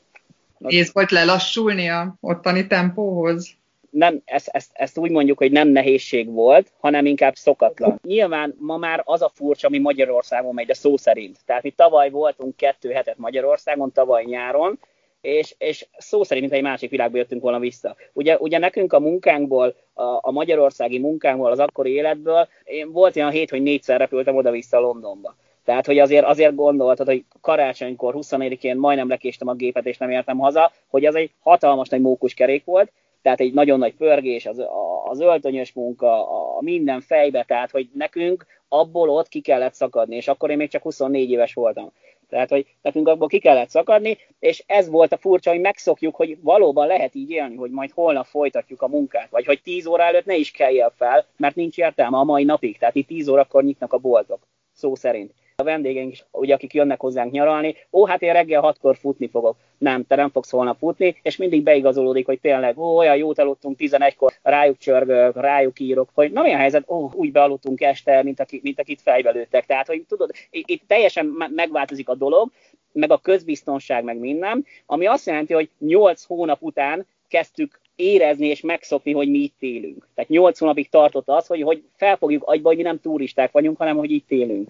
Nézd, 0.57 0.93
volt 0.93 1.11
lelassulni 1.11 1.89
a 1.89 2.15
ottani 2.21 2.67
tempóhoz? 2.67 3.49
Nem, 3.95 4.21
ezt, 4.25 4.47
ezt, 4.47 4.69
ezt 4.73 4.97
úgy 4.97 5.11
mondjuk, 5.11 5.37
hogy 5.37 5.51
nem 5.51 5.67
nehézség 5.67 6.31
volt, 6.31 6.71
hanem 6.79 7.05
inkább 7.05 7.35
szokatlan. 7.35 7.99
Nyilván 8.03 8.55
ma 8.59 8.77
már 8.77 9.01
az 9.05 9.21
a 9.21 9.31
furcsa, 9.33 9.67
ami 9.67 9.79
Magyarországon 9.79 10.53
megy, 10.53 10.65
de 10.65 10.73
szó 10.73 10.97
szerint. 10.97 11.37
Tehát 11.45 11.63
mi 11.63 11.69
tavaly 11.69 12.09
voltunk 12.09 12.55
kettő 12.55 12.91
hetet 12.91 13.17
Magyarországon, 13.17 13.91
tavaly 13.91 14.23
nyáron, 14.23 14.79
és, 15.21 15.55
és 15.57 15.87
szó 15.97 16.23
szerint, 16.23 16.45
mint 16.45 16.57
egy 16.57 16.69
másik 16.69 16.89
világba 16.89 17.17
jöttünk 17.17 17.41
volna 17.41 17.59
vissza. 17.59 17.95
Ugye, 18.13 18.37
ugye 18.37 18.57
nekünk 18.57 18.93
a 18.93 18.99
munkánkból, 18.99 19.75
a, 19.93 20.03
a 20.03 20.31
magyarországi 20.31 20.99
munkánkból, 20.99 21.51
az 21.51 21.59
akkori 21.59 21.91
életből, 21.91 22.47
én 22.63 22.91
volt 22.91 23.15
olyan 23.15 23.31
hét, 23.31 23.49
hogy 23.49 23.61
négyszer 23.61 23.99
repültem 23.99 24.35
oda-vissza 24.35 24.79
Londonba. 24.79 25.35
Tehát, 25.65 25.85
hogy 25.85 25.99
azért, 25.99 26.25
azért 26.25 26.55
gondoltad, 26.55 27.07
hogy 27.07 27.23
karácsonykor 27.41 28.15
24-én 28.17 28.77
majdnem 28.77 29.09
lekéstem 29.09 29.47
a 29.47 29.53
gépet, 29.53 29.85
és 29.85 29.97
nem 29.97 30.09
értem 30.09 30.37
haza, 30.37 30.71
hogy 30.87 31.05
az 31.05 31.15
egy 31.15 31.31
hatalmas 31.39 31.89
nagy 31.89 32.01
mókus 32.01 32.33
kerék 32.33 32.65
volt, 32.65 32.91
tehát 33.25 33.39
egy 33.39 33.53
nagyon 33.53 33.79
nagy 33.79 33.95
pörgés, 33.95 34.45
az, 34.45 34.63
az 35.05 35.19
öltönyös 35.19 35.73
munka, 35.73 36.27
a 36.57 36.61
minden 36.61 37.01
fejbe, 37.01 37.43
tehát 37.43 37.71
hogy 37.71 37.89
nekünk 37.93 38.45
abból 38.67 39.09
ott 39.09 39.27
ki 39.27 39.41
kellett 39.41 39.73
szakadni, 39.73 40.15
és 40.15 40.27
akkor 40.27 40.49
én 40.49 40.57
még 40.57 40.69
csak 40.69 40.81
24 40.81 41.31
éves 41.31 41.53
voltam. 41.53 41.91
Tehát, 42.29 42.49
hogy 42.49 42.65
nekünk 42.81 43.07
abból 43.07 43.27
ki 43.27 43.39
kellett 43.39 43.69
szakadni, 43.69 44.17
és 44.39 44.63
ez 44.67 44.89
volt 44.89 45.13
a 45.13 45.17
furcsa, 45.17 45.49
hogy 45.49 45.59
megszokjuk, 45.59 46.15
hogy 46.15 46.37
valóban 46.41 46.87
lehet 46.87 47.15
így 47.15 47.29
élni, 47.29 47.55
hogy 47.55 47.71
majd 47.71 47.91
holnap 47.91 48.25
folytatjuk 48.25 48.81
a 48.81 48.87
munkát, 48.87 49.29
vagy 49.29 49.45
hogy 49.45 49.61
10 49.61 49.85
óra 49.85 50.03
előtt 50.03 50.25
ne 50.25 50.35
is 50.35 50.51
kelljél 50.51 50.93
fel, 50.95 51.25
mert 51.37 51.55
nincs 51.55 51.77
értelme 51.77 52.17
a 52.17 52.23
mai 52.23 52.43
napig, 52.43 52.77
tehát 52.77 52.95
itt 52.95 53.07
10 53.07 53.27
órakor 53.27 53.63
nyitnak 53.63 53.93
a 53.93 53.97
boltok, 53.97 54.47
szó 54.73 54.95
szerint. 54.95 55.31
A 55.57 55.63
vendégeink 55.63 56.11
is, 56.11 56.25
ugye, 56.31 56.53
akik 56.53 56.73
jönnek 56.73 56.99
hozzánk 56.99 57.31
nyaralni, 57.31 57.75
ó, 57.91 58.05
hát 58.05 58.21
én 58.21 58.33
reggel 58.33 58.61
hatkor 58.61 58.97
futni 58.97 59.27
fogok. 59.27 59.57
Nem, 59.77 60.05
te 60.07 60.15
nem 60.15 60.29
fogsz 60.29 60.49
holnap 60.49 60.77
futni, 60.77 61.19
és 61.21 61.37
mindig 61.37 61.63
beigazolódik, 61.63 62.25
hogy 62.25 62.39
tényleg, 62.39 62.77
ó, 62.77 62.97
olyan 62.97 63.15
jót 63.15 63.39
aludtunk 63.39 63.75
11-kor, 63.79 64.33
rájuk 64.41 64.77
csörgök, 64.77 65.35
rájuk 65.35 65.79
írok, 65.79 66.09
hogy 66.13 66.31
na 66.31 66.41
a 66.41 66.57
helyzet, 66.57 66.89
ó, 66.89 67.09
úgy 67.13 67.31
bealudtunk 67.31 67.81
este, 67.81 68.23
mint, 68.23 68.39
aki, 68.39 68.59
mint 68.63 68.79
akit 68.79 69.01
fejbelőttek. 69.01 69.65
Tehát, 69.65 69.87
hogy 69.87 70.05
tudod, 70.07 70.31
itt 70.49 70.83
teljesen 70.87 71.35
megváltozik 71.55 72.09
a 72.09 72.15
dolog, 72.15 72.51
meg 72.91 73.11
a 73.11 73.17
közbiztonság, 73.17 74.03
meg 74.03 74.17
minden, 74.17 74.65
ami 74.85 75.05
azt 75.05 75.25
jelenti, 75.25 75.53
hogy 75.53 75.69
8 75.79 76.23
hónap 76.23 76.61
után 76.61 77.05
kezdtük 77.27 77.79
érezni 77.95 78.47
és 78.47 78.61
megszokni, 78.61 79.13
hogy 79.13 79.29
mi 79.29 79.37
itt 79.37 79.55
élünk. 79.59 80.07
Tehát 80.15 80.29
8 80.29 80.59
hónapig 80.59 80.89
tartott 80.89 81.29
az, 81.29 81.47
hogy, 81.47 81.61
hogy 81.61 81.83
felfogjuk 81.95 82.43
agyba, 82.43 82.67
hogy 82.67 82.77
mi 82.77 82.83
nem 82.83 82.99
turisták 82.99 83.51
vagyunk, 83.51 83.77
hanem 83.77 83.97
hogy 83.97 84.11
itt 84.11 84.31
élünk. 84.31 84.69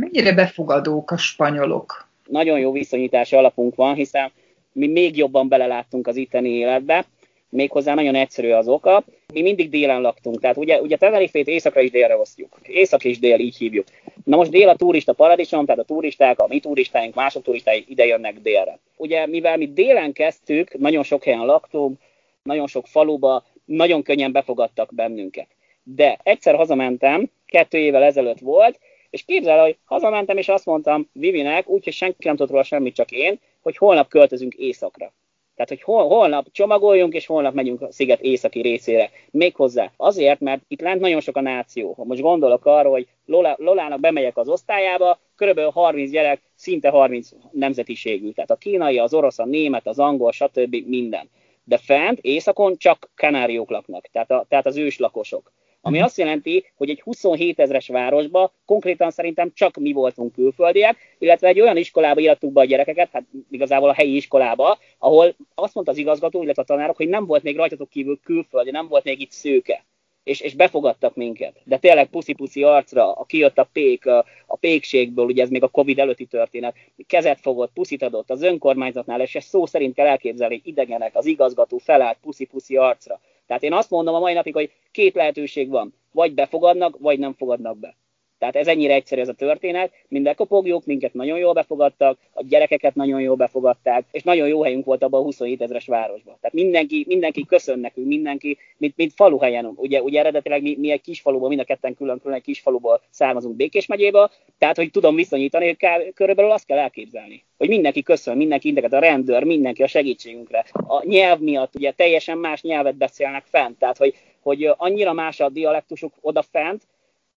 Mennyire 0.00 0.32
befogadók 0.32 1.10
a 1.10 1.16
spanyolok? 1.16 2.08
Nagyon 2.28 2.58
jó 2.58 2.72
viszonyítási 2.72 3.36
alapunk 3.36 3.74
van, 3.74 3.94
hiszen 3.94 4.30
mi 4.72 4.86
még 4.86 5.16
jobban 5.16 5.48
beleláttunk 5.48 6.06
az 6.06 6.16
itteni 6.16 6.48
életbe, 6.48 7.04
méghozzá 7.48 7.94
nagyon 7.94 8.14
egyszerű 8.14 8.50
az 8.50 8.68
oka. 8.68 9.04
Mi 9.32 9.42
mindig 9.42 9.70
délen 9.70 10.00
laktunk, 10.00 10.40
tehát 10.40 10.56
ugye, 10.56 10.80
ugye 10.80 10.96
Tenerifét 10.96 11.48
északra 11.48 11.80
is 11.80 11.90
délre 11.90 12.16
osztjuk. 12.16 12.58
Észak 12.62 13.04
és 13.04 13.18
dél, 13.18 13.38
így 13.38 13.56
hívjuk. 13.56 13.86
Na 14.24 14.36
most 14.36 14.50
dél 14.50 14.68
a 14.68 14.76
turista 14.76 15.12
paradicsom, 15.12 15.64
tehát 15.64 15.80
a 15.80 15.84
turisták, 15.84 16.38
a 16.38 16.46
mi 16.48 16.60
turistáink, 16.60 17.14
mások 17.14 17.42
turistái 17.42 17.84
ide 17.88 18.06
jönnek 18.06 18.40
délre. 18.40 18.78
Ugye 18.96 19.26
mivel 19.26 19.56
mi 19.56 19.72
délen 19.72 20.12
kezdtük, 20.12 20.78
nagyon 20.78 21.02
sok 21.02 21.24
helyen 21.24 21.44
laktunk, 21.44 21.98
nagyon 22.42 22.66
sok 22.66 22.86
faluba, 22.86 23.44
nagyon 23.64 24.02
könnyen 24.02 24.32
befogadtak 24.32 24.94
bennünket. 24.94 25.48
De 25.82 26.18
egyszer 26.22 26.54
hazamentem, 26.54 27.30
kettő 27.46 27.78
évvel 27.78 28.02
ezelőtt 28.02 28.38
volt, 28.38 28.78
és 29.10 29.24
képzel, 29.24 29.60
hogy 29.60 29.78
hazamentem, 29.84 30.36
és 30.36 30.48
azt 30.48 30.66
mondtam 30.66 31.08
Vivinek, 31.12 31.68
úgyhogy 31.68 31.92
senki 31.92 32.26
nem 32.26 32.36
tudott 32.36 32.50
róla 32.50 32.62
semmit, 32.62 32.94
csak 32.94 33.10
én, 33.10 33.40
hogy 33.62 33.76
holnap 33.76 34.08
költözünk 34.08 34.54
éjszakra. 34.54 35.12
Tehát, 35.60 35.84
hogy 35.84 35.94
hol, 35.94 36.08
holnap 36.08 36.46
csomagoljunk, 36.52 37.14
és 37.14 37.26
holnap 37.26 37.54
megyünk 37.54 37.82
a 37.82 37.92
sziget 37.92 38.20
északi 38.20 38.60
részére. 38.60 39.10
Méghozzá 39.30 39.92
azért, 39.96 40.40
mert 40.40 40.62
itt 40.68 40.80
lent 40.80 41.00
nagyon 41.00 41.20
sok 41.20 41.36
a 41.36 41.40
náció. 41.40 41.94
Most 41.96 42.20
gondolok 42.20 42.66
arra, 42.66 42.90
hogy 42.90 43.06
Lola, 43.26 43.54
Lolának 43.58 44.00
bemegyek 44.00 44.36
az 44.36 44.48
osztályába, 44.48 45.18
körülbelül 45.36 45.70
30 45.70 46.10
gyerek, 46.10 46.42
szinte 46.54 46.88
30 46.88 47.30
nemzetiségű. 47.50 48.30
Tehát 48.30 48.50
a 48.50 48.56
kínai, 48.56 48.98
az 48.98 49.14
orosz, 49.14 49.38
a 49.38 49.44
német, 49.44 49.86
az 49.86 49.98
angol, 49.98 50.32
stb. 50.32 50.76
minden. 50.86 51.28
De 51.64 51.78
fent, 51.78 52.18
északon 52.20 52.76
csak 52.76 53.10
kanáriók 53.14 53.70
laknak, 53.70 54.06
tehát, 54.12 54.30
a, 54.30 54.46
tehát 54.48 54.66
az 54.66 54.76
őslakosok. 54.76 55.52
Ami 55.80 55.96
mhm. 55.96 56.04
azt 56.04 56.18
jelenti, 56.18 56.64
hogy 56.76 56.90
egy 56.90 57.00
27 57.00 57.58
ezres 57.58 57.88
városba 57.88 58.52
konkrétan 58.64 59.10
szerintem 59.10 59.52
csak 59.54 59.76
mi 59.76 59.92
voltunk 59.92 60.32
külföldiek, 60.32 60.96
illetve 61.18 61.48
egy 61.48 61.60
olyan 61.60 61.76
iskolába 61.76 62.20
írtuk 62.20 62.52
be 62.52 62.60
a 62.60 62.64
gyerekeket, 62.64 63.08
hát 63.12 63.24
igazából 63.50 63.88
a 63.88 63.94
helyi 63.94 64.16
iskolába, 64.16 64.78
ahol 64.98 65.34
azt 65.54 65.74
mondta 65.74 65.92
az 65.92 65.98
igazgató, 65.98 66.42
illetve 66.42 66.62
a 66.62 66.64
tanárok, 66.64 66.96
hogy 66.96 67.08
nem 67.08 67.26
volt 67.26 67.42
még 67.42 67.56
rajtatok 67.56 67.88
kívül 67.88 68.20
külföldi, 68.24 68.70
nem 68.70 68.88
volt 68.88 69.04
még 69.04 69.20
itt 69.20 69.30
szőke. 69.30 69.84
És, 70.22 70.40
és 70.40 70.54
befogadtak 70.54 71.14
minket. 71.14 71.60
De 71.64 71.78
tényleg 71.78 72.06
puszi-puszi 72.06 72.62
arcra, 72.62 73.12
a 73.12 73.24
kijött 73.24 73.58
a 73.58 73.68
pék, 73.72 74.06
a, 74.06 74.24
a 74.46 74.56
pékségből, 74.56 75.24
ugye 75.24 75.42
ez 75.42 75.48
még 75.48 75.62
a 75.62 75.68
Covid 75.68 75.98
előtti 75.98 76.24
történet, 76.24 76.76
kezet 77.06 77.40
fogott, 77.40 77.72
puszit 77.72 78.02
adott 78.02 78.30
az 78.30 78.42
önkormányzatnál, 78.42 79.20
és 79.20 79.34
ezt 79.34 79.48
szó 79.48 79.66
szerint 79.66 79.94
kell 79.94 80.06
elképzelni, 80.06 80.60
idegenek, 80.64 81.16
az 81.16 81.26
igazgató 81.26 81.78
felállt 81.78 82.18
puszi-puszi 82.22 82.76
arcra. 82.76 83.20
Tehát 83.50 83.64
én 83.64 83.72
azt 83.72 83.90
mondom 83.90 84.14
a 84.14 84.18
mai 84.18 84.34
napig, 84.34 84.54
hogy 84.54 84.72
két 84.92 85.14
lehetőség 85.14 85.68
van. 85.68 85.94
Vagy 86.12 86.34
befogadnak, 86.34 86.98
vagy 86.98 87.18
nem 87.18 87.34
fogadnak 87.34 87.78
be. 87.78 87.96
Tehát 88.40 88.56
ez 88.56 88.66
ennyire 88.66 88.94
egyszerű 88.94 89.20
ez 89.20 89.28
a 89.28 89.32
történet. 89.32 89.92
Minden 90.08 90.34
kopogjuk, 90.34 90.86
minket 90.86 91.14
nagyon 91.14 91.38
jól 91.38 91.52
befogadtak, 91.52 92.18
a 92.32 92.44
gyerekeket 92.48 92.94
nagyon 92.94 93.20
jól 93.20 93.36
befogadták, 93.36 94.04
és 94.10 94.22
nagyon 94.22 94.48
jó 94.48 94.62
helyünk 94.62 94.84
volt 94.84 95.02
abban 95.02 95.20
a 95.20 95.24
27 95.24 95.62
ezeres 95.62 95.86
városban. 95.86 96.36
Tehát 96.40 96.56
mindenki, 96.56 97.04
mindenki 97.08 97.44
köszön 97.44 97.78
nekünk, 97.78 98.06
mindenki, 98.06 98.58
mint, 98.76 98.96
mint 98.96 99.12
faluhelyen. 99.14 99.72
Ugye, 99.76 100.02
ugye 100.02 100.18
eredetileg 100.18 100.62
mi, 100.62 100.76
mi 100.78 100.90
egy 100.90 101.00
kis 101.00 101.20
faluban, 101.20 101.48
mind 101.48 101.60
a 101.60 101.64
ketten 101.64 101.94
külön-külön 101.94 102.36
egy 102.36 102.42
kis 102.42 102.60
faluból 102.60 103.00
származunk 103.10 103.56
Békés 103.56 103.86
megyéből, 103.86 104.30
tehát 104.58 104.76
hogy 104.76 104.90
tudom 104.90 105.14
viszonyítani, 105.14 105.74
kell, 105.74 106.10
körülbelül 106.14 106.50
azt 106.50 106.66
kell 106.66 106.78
elképzelni, 106.78 107.44
hogy 107.58 107.68
mindenki 107.68 108.02
köszön, 108.02 108.36
mindenki 108.36 108.68
indeket, 108.68 108.92
a 108.92 108.98
rendőr, 108.98 109.44
mindenki 109.44 109.82
a 109.82 109.86
segítségünkre. 109.86 110.64
A 110.72 111.04
nyelv 111.04 111.38
miatt 111.40 111.74
ugye 111.74 111.92
teljesen 111.92 112.38
más 112.38 112.62
nyelvet 112.62 112.96
beszélnek 112.96 113.44
fent, 113.46 113.78
tehát 113.78 113.96
hogy, 113.96 114.14
hogy 114.42 114.70
annyira 114.76 115.12
más 115.12 115.40
a 115.40 115.48
dialektusuk 115.48 116.12
oda 116.20 116.42
fent, 116.42 116.82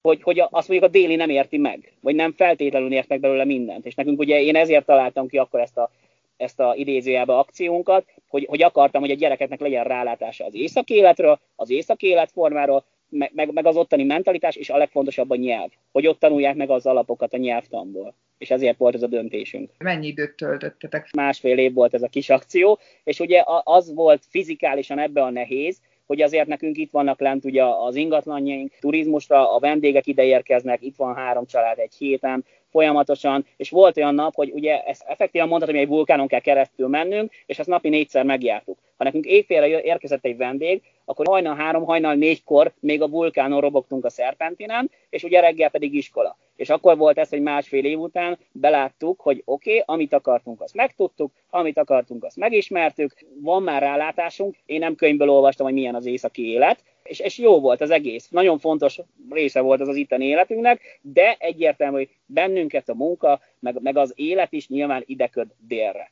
hogy, 0.03 0.22
hogy 0.22 0.39
azt 0.39 0.67
mondjuk 0.67 0.89
a 0.89 0.93
déli 0.93 1.15
nem 1.15 1.29
érti 1.29 1.57
meg, 1.57 1.93
vagy 2.01 2.15
nem 2.15 2.33
feltétlenül 2.33 2.93
ért 2.93 3.07
meg 3.07 3.19
belőle 3.19 3.45
mindent. 3.45 3.86
És 3.86 3.95
nekünk 3.95 4.19
ugye 4.19 4.41
én 4.41 4.55
ezért 4.55 4.86
találtam 4.86 5.27
ki 5.27 5.38
akkor 5.38 5.60
ezt 5.60 5.77
a, 5.77 5.91
ezt 6.38 6.60
a 6.60 6.74
idézőjelbe 6.75 7.38
akciónkat, 7.38 8.05
hogy, 8.27 8.45
hogy 8.50 8.62
akartam, 8.62 9.01
hogy 9.01 9.12
a 9.12 9.15
gyerekeknek 9.15 9.60
legyen 9.60 9.83
rálátása 9.83 10.45
az 10.45 10.55
északi 10.55 10.93
életről, 10.93 11.39
az 11.55 11.69
északi 11.69 12.07
életformáról, 12.07 12.86
meg, 13.10 13.31
meg, 13.33 13.53
meg 13.53 13.65
az 13.65 13.75
ottani 13.75 14.03
mentalitás, 14.03 14.55
és 14.55 14.69
a 14.69 14.77
legfontosabb 14.77 15.29
a 15.29 15.36
nyelv, 15.36 15.69
hogy 15.91 16.07
ott 16.07 16.19
tanulják 16.19 16.55
meg 16.55 16.69
az 16.69 16.86
alapokat 16.86 17.33
a 17.33 17.38
nyelvtanból. 17.38 18.15
És 18.38 18.51
ezért 18.51 18.77
volt 18.77 18.95
ez 18.95 19.03
a 19.03 19.07
döntésünk. 19.07 19.72
Mennyi 19.77 20.07
időt 20.07 20.36
töltöttetek? 20.36 21.10
Másfél 21.15 21.57
év 21.57 21.74
volt 21.74 21.93
ez 21.93 22.01
a 22.01 22.07
kis 22.07 22.29
akció, 22.29 22.79
és 23.03 23.19
ugye 23.19 23.43
az 23.63 23.93
volt 23.93 24.24
fizikálisan 24.29 25.00
ebbe 25.00 25.22
a 25.22 25.29
nehéz, 25.29 25.81
hogy 26.05 26.22
azért 26.22 26.48
nekünk 26.48 26.77
itt 26.77 26.91
vannak 26.91 27.19
lent 27.19 27.45
ugye 27.45 27.63
az 27.63 27.95
ingatlanjaink, 27.95 28.72
turizmusra, 28.79 29.55
a 29.55 29.60
vendégek 29.60 30.07
ide 30.07 30.24
érkeznek, 30.24 30.81
itt 30.81 30.95
van 30.95 31.15
három 31.15 31.45
család 31.45 31.79
egy 31.79 31.93
héten, 31.98 32.45
folyamatosan, 32.74 33.46
és 33.58 33.70
volt 33.70 33.98
olyan 33.98 34.15
nap, 34.15 34.36
hogy 34.36 34.51
ugye 34.51 34.84
ezt 34.84 35.03
effektívan 35.08 35.48
mondhatom, 35.48 35.75
hogy 35.75 35.84
egy 35.84 35.89
vulkánon 35.89 36.27
kell 36.27 36.39
keresztül 36.39 36.88
mennünk, 36.88 37.32
és 37.46 37.60
ezt 37.60 37.70
napi 37.70 37.89
négyszer 37.89 38.24
megjártuk. 38.25 38.77
Ha 38.98 39.03
nekünk 39.03 39.25
éjfélre 39.25 39.82
érkezett 39.82 40.25
egy 40.25 40.38
vendég, 40.38 40.82
akkor 41.06 41.27
hajnal 41.27 41.56
három, 41.56 41.84
hajnal 41.84 42.13
négykor 42.13 42.74
még 42.80 43.01
a 43.01 43.10
vulkánon 43.10 43.62
robogtunk 43.62 44.06
a 44.06 44.10
szerpentinen, 44.10 44.92
és 45.10 45.24
ugye 45.24 45.39
reggel 45.39 45.70
pedig 45.70 45.94
iskola. 45.94 46.38
És 46.56 46.70
akkor 46.70 46.98
volt 46.98 47.18
ez, 47.18 47.30
hogy 47.30 47.42
másfél 47.42 47.86
év 47.86 48.00
után 48.00 48.38
beláttuk, 48.51 49.22
hogy 49.22 49.42
oké, 49.46 49.70
okay, 49.70 49.96
amit 49.96 50.13
akartunk, 50.13 50.62
azt 50.62 50.74
megtudtuk, 50.74 51.32
amit 51.50 51.77
akartunk, 51.77 52.24
azt 52.24 52.38
megismertük, 52.38 53.13
van 53.42 53.63
már 53.63 53.82
rálátásunk, 53.82 54.56
én 54.65 54.80
nem 54.80 54.96
könyvből 54.96 55.30
olvastam, 55.30 55.65
hogy 55.65 55.75
milyen 55.75 55.96
az 55.96 56.06
északi 56.06 56.50
élet, 56.51 56.84
és, 57.03 57.19
és 57.19 57.38
jó 57.38 57.60
volt 57.60 57.81
az 57.81 57.89
egész. 57.89 58.27
Nagyon 58.29 58.60
fontos 58.60 59.00
része 59.29 59.62
volt 59.62 59.81
az 59.81 59.88
az 59.88 59.95
itteni 59.95 60.25
életünknek, 60.25 61.00
de 61.01 61.36
egyértelmű, 61.39 61.98
hogy 61.98 62.10
bennünket 62.25 62.89
a 62.89 62.93
munka, 62.93 63.39
meg, 63.60 63.81
meg 63.81 63.98
az 63.98 64.13
élet 64.15 64.51
is 64.51 64.67
nyilván 64.67 65.03
ideköd 65.05 65.48
délre. 65.67 66.12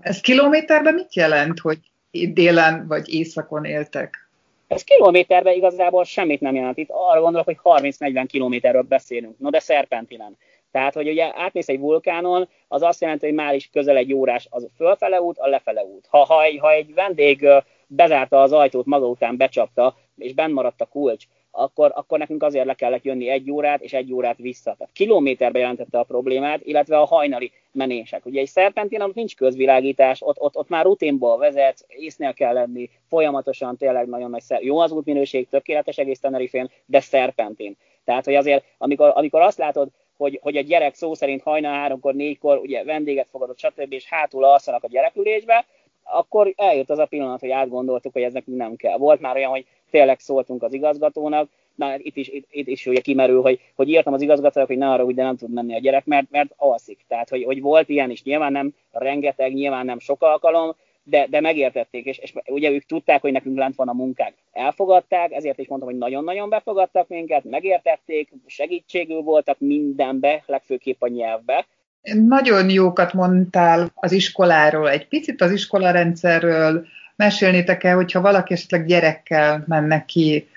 Ez 0.00 0.20
kilométerben 0.20 0.94
mit 0.94 1.14
jelent, 1.14 1.58
hogy 1.58 1.78
délen 2.10 2.86
vagy 2.86 3.14
északon 3.14 3.64
éltek? 3.64 4.30
Ez 4.66 4.84
kilométerben 4.84 5.54
igazából 5.54 6.04
semmit 6.04 6.40
nem 6.40 6.54
jelent. 6.54 6.78
Itt 6.78 6.90
arra 6.90 7.20
gondolok, 7.20 7.46
hogy 7.46 7.58
30-40 7.64 8.24
kilométerről 8.28 8.82
beszélünk. 8.82 9.38
No, 9.38 9.50
de 9.50 9.58
szerpentinen. 9.58 10.36
Tehát, 10.70 10.94
hogy 10.94 11.08
ugye 11.08 11.32
átmész 11.34 11.68
egy 11.68 11.78
vulkánon, 11.78 12.48
az 12.68 12.82
azt 12.82 13.00
jelenti, 13.00 13.26
hogy 13.26 13.34
már 13.34 13.54
is 13.54 13.68
közel 13.72 13.96
egy 13.96 14.12
órás 14.12 14.46
az 14.50 14.64
a 14.64 14.68
fölfele 14.76 15.20
út, 15.20 15.38
a 15.38 15.48
lefele 15.48 15.84
út. 15.84 16.06
Ha, 16.08 16.24
ha, 16.24 16.42
egy, 16.42 16.58
ha 16.58 16.70
egy 16.70 16.94
vendég 16.94 17.46
bezárta 17.86 18.42
az 18.42 18.52
ajtót, 18.52 18.86
maga 18.86 19.06
után 19.06 19.36
becsapta, 19.36 19.96
és 20.20 20.34
benn 20.34 20.52
maradt 20.52 20.80
a 20.80 20.86
kulcs, 20.86 21.24
akkor, 21.50 21.92
akkor 21.94 22.18
nekünk 22.18 22.42
azért 22.42 22.66
le 22.66 22.74
kellett 22.74 23.04
jönni 23.04 23.28
egy 23.28 23.50
órát, 23.50 23.82
és 23.82 23.92
egy 23.92 24.12
órát 24.12 24.36
vissza. 24.36 24.74
Tehát 24.78 24.92
kilométerbe 24.92 25.58
jelentette 25.58 25.98
a 25.98 26.02
problémát, 26.02 26.60
illetve 26.62 26.98
a 26.98 27.04
hajnali 27.04 27.52
menések. 27.72 28.26
Ugye 28.26 28.40
egy 28.40 28.48
szerpentin, 28.48 29.00
ott 29.00 29.14
nincs 29.14 29.36
közvilágítás, 29.36 30.22
ott, 30.22 30.40
ott, 30.40 30.56
ott 30.56 30.68
már 30.68 30.84
rutinból 30.84 31.38
vezet, 31.38 31.84
észnél 31.88 32.34
kell 32.34 32.52
lenni, 32.52 32.90
folyamatosan 33.08 33.76
tényleg 33.76 34.08
nagyon 34.08 34.30
nagy 34.30 34.42
szer... 34.42 34.62
Jó 34.62 34.78
az 34.78 34.92
útminőség, 34.92 35.48
tökéletes 35.48 35.98
egész 35.98 36.20
Tenerifén, 36.20 36.70
de 36.86 37.00
szerpentin. 37.00 37.76
Tehát, 38.04 38.24
hogy 38.24 38.34
azért, 38.34 38.64
amikor, 38.78 39.12
amikor 39.14 39.40
azt 39.40 39.58
látod, 39.58 39.88
hogy, 40.16 40.38
hogy 40.42 40.56
a 40.56 40.60
gyerek 40.60 40.94
szó 40.94 41.14
szerint 41.14 41.42
hajnal 41.42 41.72
háromkor, 41.72 42.14
négykor 42.14 42.58
ugye 42.58 42.84
vendéget 42.84 43.28
fogadott, 43.30 43.58
stb. 43.58 43.92
és 43.92 44.08
hátul 44.08 44.44
alszanak 44.44 44.84
a 44.84 44.88
gyerekülésbe, 44.88 45.66
akkor 46.02 46.52
eljött 46.56 46.90
az 46.90 46.98
a 46.98 47.06
pillanat, 47.06 47.40
hogy 47.40 47.50
átgondoltuk, 47.50 48.12
hogy 48.12 48.22
ez 48.22 48.32
nekünk 48.32 48.56
nem 48.56 48.76
kell. 48.76 48.96
Volt 48.96 49.20
már 49.20 49.36
olyan, 49.36 49.50
hogy 49.50 49.66
tényleg 49.90 50.18
szóltunk 50.18 50.62
az 50.62 50.72
igazgatónak, 50.72 51.48
na 51.74 51.94
itt 51.96 52.16
is, 52.16 52.28
itt, 52.28 52.46
itt 52.50 52.68
is 52.68 52.86
ugye 52.86 53.00
kimerül, 53.00 53.42
hogy, 53.42 53.60
hogy 53.74 53.88
írtam 53.88 54.12
az 54.12 54.22
igazgatónak, 54.22 54.68
hogy 54.68 54.78
ne 54.78 54.90
arra 54.90 55.04
úgy, 55.04 55.14
de 55.14 55.22
nem 55.22 55.36
tud 55.36 55.52
menni 55.52 55.74
a 55.74 55.78
gyerek, 55.78 56.06
mert, 56.06 56.26
mert 56.30 56.52
alszik. 56.56 56.98
Tehát, 57.08 57.28
hogy, 57.28 57.44
hogy 57.44 57.60
volt 57.60 57.88
ilyen 57.88 58.10
is, 58.10 58.22
nyilván 58.22 58.52
nem 58.52 58.74
rengeteg, 58.92 59.54
nyilván 59.54 59.84
nem 59.84 59.98
sok 59.98 60.22
alkalom, 60.22 60.74
de, 61.02 61.26
de 61.30 61.40
megértették, 61.40 62.04
és, 62.04 62.18
és 62.18 62.34
ugye 62.46 62.70
ők 62.70 62.84
tudták, 62.84 63.20
hogy 63.20 63.32
nekünk 63.32 63.58
lent 63.58 63.74
van 63.74 63.88
a 63.88 63.92
munkák. 63.92 64.34
Elfogadták, 64.52 65.32
ezért 65.32 65.58
is 65.58 65.68
mondtam, 65.68 65.90
hogy 65.90 65.98
nagyon-nagyon 65.98 66.48
befogadtak 66.48 67.08
minket, 67.08 67.44
megértették, 67.44 68.32
segítségül 68.46 69.20
voltak 69.20 69.56
mindenbe, 69.58 70.42
legfőképp 70.46 71.02
a 71.02 71.08
nyelvbe, 71.08 71.66
nagyon 72.02 72.70
jókat 72.70 73.12
mondtál 73.12 73.90
az 73.94 74.12
iskoláról, 74.12 74.90
egy 74.90 75.08
picit 75.08 75.40
az 75.40 75.52
iskolarendszerről 75.52 76.86
mesélnétek 77.20 77.84
el, 77.84 77.94
hogyha 77.94 78.20
valaki 78.20 78.52
esetleg 78.52 78.86
gyerekkel 78.86 79.64
menne 79.66 80.04
ki 80.04 80.48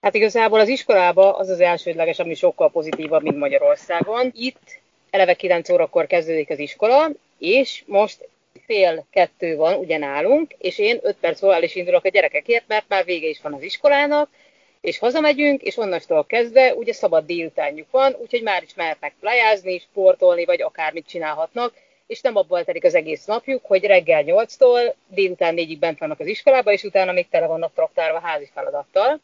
Hát 0.00 0.14
igazából 0.14 0.60
az 0.60 0.68
iskolába 0.68 1.36
az 1.36 1.48
az 1.48 1.60
elsődleges, 1.60 2.18
ami 2.18 2.34
sokkal 2.34 2.70
pozitívabb, 2.70 3.22
mint 3.22 3.36
Magyarországon. 3.36 4.30
Itt 4.34 4.80
eleve 5.10 5.34
9 5.34 5.68
órakor 5.68 6.06
kezdődik 6.06 6.50
az 6.50 6.58
iskola, 6.58 7.10
és 7.38 7.82
most 7.86 8.28
fél 8.66 9.06
kettő 9.10 9.56
van 9.56 9.74
ugye 9.74 9.98
nálunk, 9.98 10.54
és 10.58 10.78
én 10.78 10.98
5 11.02 11.16
perc 11.20 11.42
el 11.42 11.62
is 11.62 11.74
indulok 11.74 12.04
a 12.04 12.08
gyerekekért, 12.08 12.64
mert 12.66 12.84
már 12.88 13.04
vége 13.04 13.28
is 13.28 13.40
van 13.42 13.52
az 13.52 13.62
iskolának, 13.62 14.28
és 14.80 14.98
hazamegyünk, 14.98 15.62
és 15.62 15.76
onnastól 15.76 16.26
kezdve 16.26 16.74
ugye 16.74 16.92
szabad 16.92 17.26
délutánjuk 17.26 17.90
van, 17.90 18.16
úgyhogy 18.22 18.42
már 18.42 18.62
is 18.62 18.74
mehetnek 18.74 19.12
plájázni, 19.20 19.78
sportolni, 19.78 20.44
vagy 20.44 20.62
akármit 20.62 21.08
csinálhatnak, 21.08 21.72
és 22.10 22.20
nem 22.20 22.36
abból 22.36 22.64
telik 22.64 22.84
az 22.84 22.94
egész 22.94 23.24
napjuk, 23.24 23.64
hogy 23.64 23.84
reggel 23.84 24.22
8-tól 24.26 24.94
délután 25.08 25.54
4-ig 25.56 25.76
bent 25.80 25.98
vannak 25.98 26.20
az 26.20 26.26
iskolába, 26.26 26.72
és 26.72 26.82
utána 26.82 27.12
még 27.12 27.28
tele 27.28 27.46
vannak 27.46 27.74
traktárva 27.74 28.20
házi 28.20 28.48
feladattal. 28.54 29.20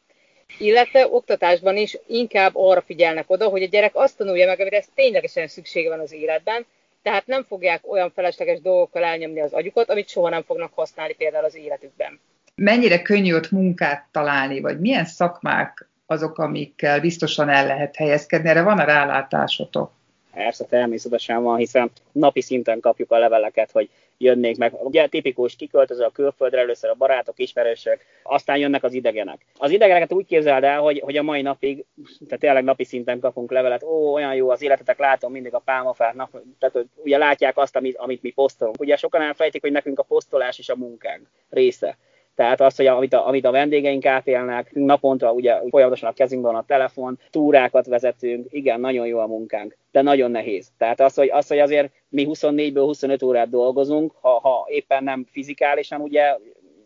Illetve 0.58 1.06
oktatásban 1.10 1.76
is 1.76 1.98
inkább 2.06 2.50
arra 2.54 2.82
figyelnek 2.82 3.30
oda, 3.30 3.48
hogy 3.48 3.62
a 3.62 3.66
gyerek 3.66 3.96
azt 3.96 4.16
tanulja 4.16 4.46
meg, 4.46 4.60
amire 4.60 4.76
ez 4.76 4.86
ténylegesen 4.94 5.48
szüksége 5.48 5.88
van 5.88 6.00
az 6.00 6.12
életben, 6.12 6.66
tehát 7.02 7.26
nem 7.26 7.44
fogják 7.44 7.90
olyan 7.90 8.10
felesleges 8.14 8.60
dolgokkal 8.60 9.04
elnyomni 9.04 9.40
az 9.40 9.52
agyukat, 9.52 9.90
amit 9.90 10.08
soha 10.08 10.28
nem 10.28 10.42
fognak 10.42 10.72
használni 10.74 11.12
például 11.12 11.44
az 11.44 11.56
életükben. 11.56 12.20
Mennyire 12.54 13.02
könnyű 13.02 13.34
ott 13.34 13.50
munkát 13.50 14.06
találni, 14.12 14.60
vagy 14.60 14.80
milyen 14.80 15.04
szakmák 15.04 15.88
azok, 16.06 16.38
amikkel 16.38 17.00
biztosan 17.00 17.48
el 17.48 17.66
lehet 17.66 17.96
helyezkedni? 17.96 18.48
Erre 18.48 18.62
van 18.62 18.78
a 18.78 18.84
rálátásotok? 18.84 19.95
Persze, 20.36 20.64
természetesen 20.64 21.42
van, 21.42 21.56
hiszen 21.56 21.90
napi 22.12 22.40
szinten 22.40 22.80
kapjuk 22.80 23.10
a 23.10 23.18
leveleket, 23.18 23.70
hogy 23.70 23.90
jönnék 24.18 24.56
meg. 24.56 24.72
Ugye 24.82 25.06
tipikus, 25.06 25.56
kiköltöző 25.56 26.04
a 26.04 26.10
külföldre, 26.10 26.60
először 26.60 26.90
a 26.90 26.94
barátok, 26.94 27.38
ismerősök, 27.38 28.00
aztán 28.22 28.56
jönnek 28.56 28.84
az 28.84 28.92
idegenek. 28.92 29.46
Az 29.58 29.70
idegeneket 29.70 30.12
úgy 30.12 30.26
képzeld 30.26 30.64
el, 30.64 30.80
hogy, 30.80 31.00
hogy 31.04 31.16
a 31.16 31.22
mai 31.22 31.42
napig, 31.42 31.84
tehát 32.26 32.40
tényleg 32.40 32.64
napi 32.64 32.84
szinten 32.84 33.20
kapunk 33.20 33.50
levelet, 33.50 33.82
ó, 33.82 34.12
olyan 34.12 34.34
jó 34.34 34.50
az 34.50 34.62
életetek, 34.62 34.98
látom 34.98 35.32
mindig 35.32 35.54
a 35.54 35.62
pálmafát, 35.64 36.14
nap, 36.14 36.30
tehát 36.58 36.86
ugye 36.96 37.18
látják 37.18 37.56
azt, 37.56 37.76
amit, 37.76 37.96
amit 37.96 38.22
mi 38.22 38.30
posztolunk. 38.30 38.80
Ugye 38.80 38.96
sokan 38.96 39.22
elfelejtik, 39.22 39.62
hogy 39.62 39.72
nekünk 39.72 39.98
a 39.98 40.02
posztolás 40.02 40.58
is 40.58 40.68
a 40.68 40.76
munkánk 40.76 41.26
része. 41.50 41.96
Tehát 42.36 42.60
az, 42.60 42.76
hogy 42.76 42.86
amit 42.86 43.12
a, 43.12 43.26
amit 43.26 43.44
a 43.44 43.50
vendégeink 43.50 44.06
átélnek, 44.06 44.72
naponta 44.72 45.32
ugye 45.32 45.60
folyamatosan 45.68 46.08
a 46.08 46.12
kezünkben 46.12 46.52
van 46.52 46.60
a 46.60 46.66
telefon, 46.66 47.18
túrákat 47.30 47.86
vezetünk, 47.86 48.46
igen, 48.50 48.80
nagyon 48.80 49.06
jó 49.06 49.18
a 49.18 49.26
munkánk, 49.26 49.76
de 49.92 50.02
nagyon 50.02 50.30
nehéz. 50.30 50.68
Tehát 50.78 51.00
az, 51.00 51.14
hogy, 51.14 51.30
az, 51.30 51.46
hogy 51.46 51.58
azért 51.58 51.92
mi 52.08 52.26
24-ből 52.28 52.82
25 52.84 53.22
órát 53.22 53.48
dolgozunk, 53.48 54.12
ha, 54.20 54.40
ha 54.40 54.66
éppen 54.68 55.04
nem 55.04 55.26
fizikálisan, 55.30 56.00
ugye 56.00 56.36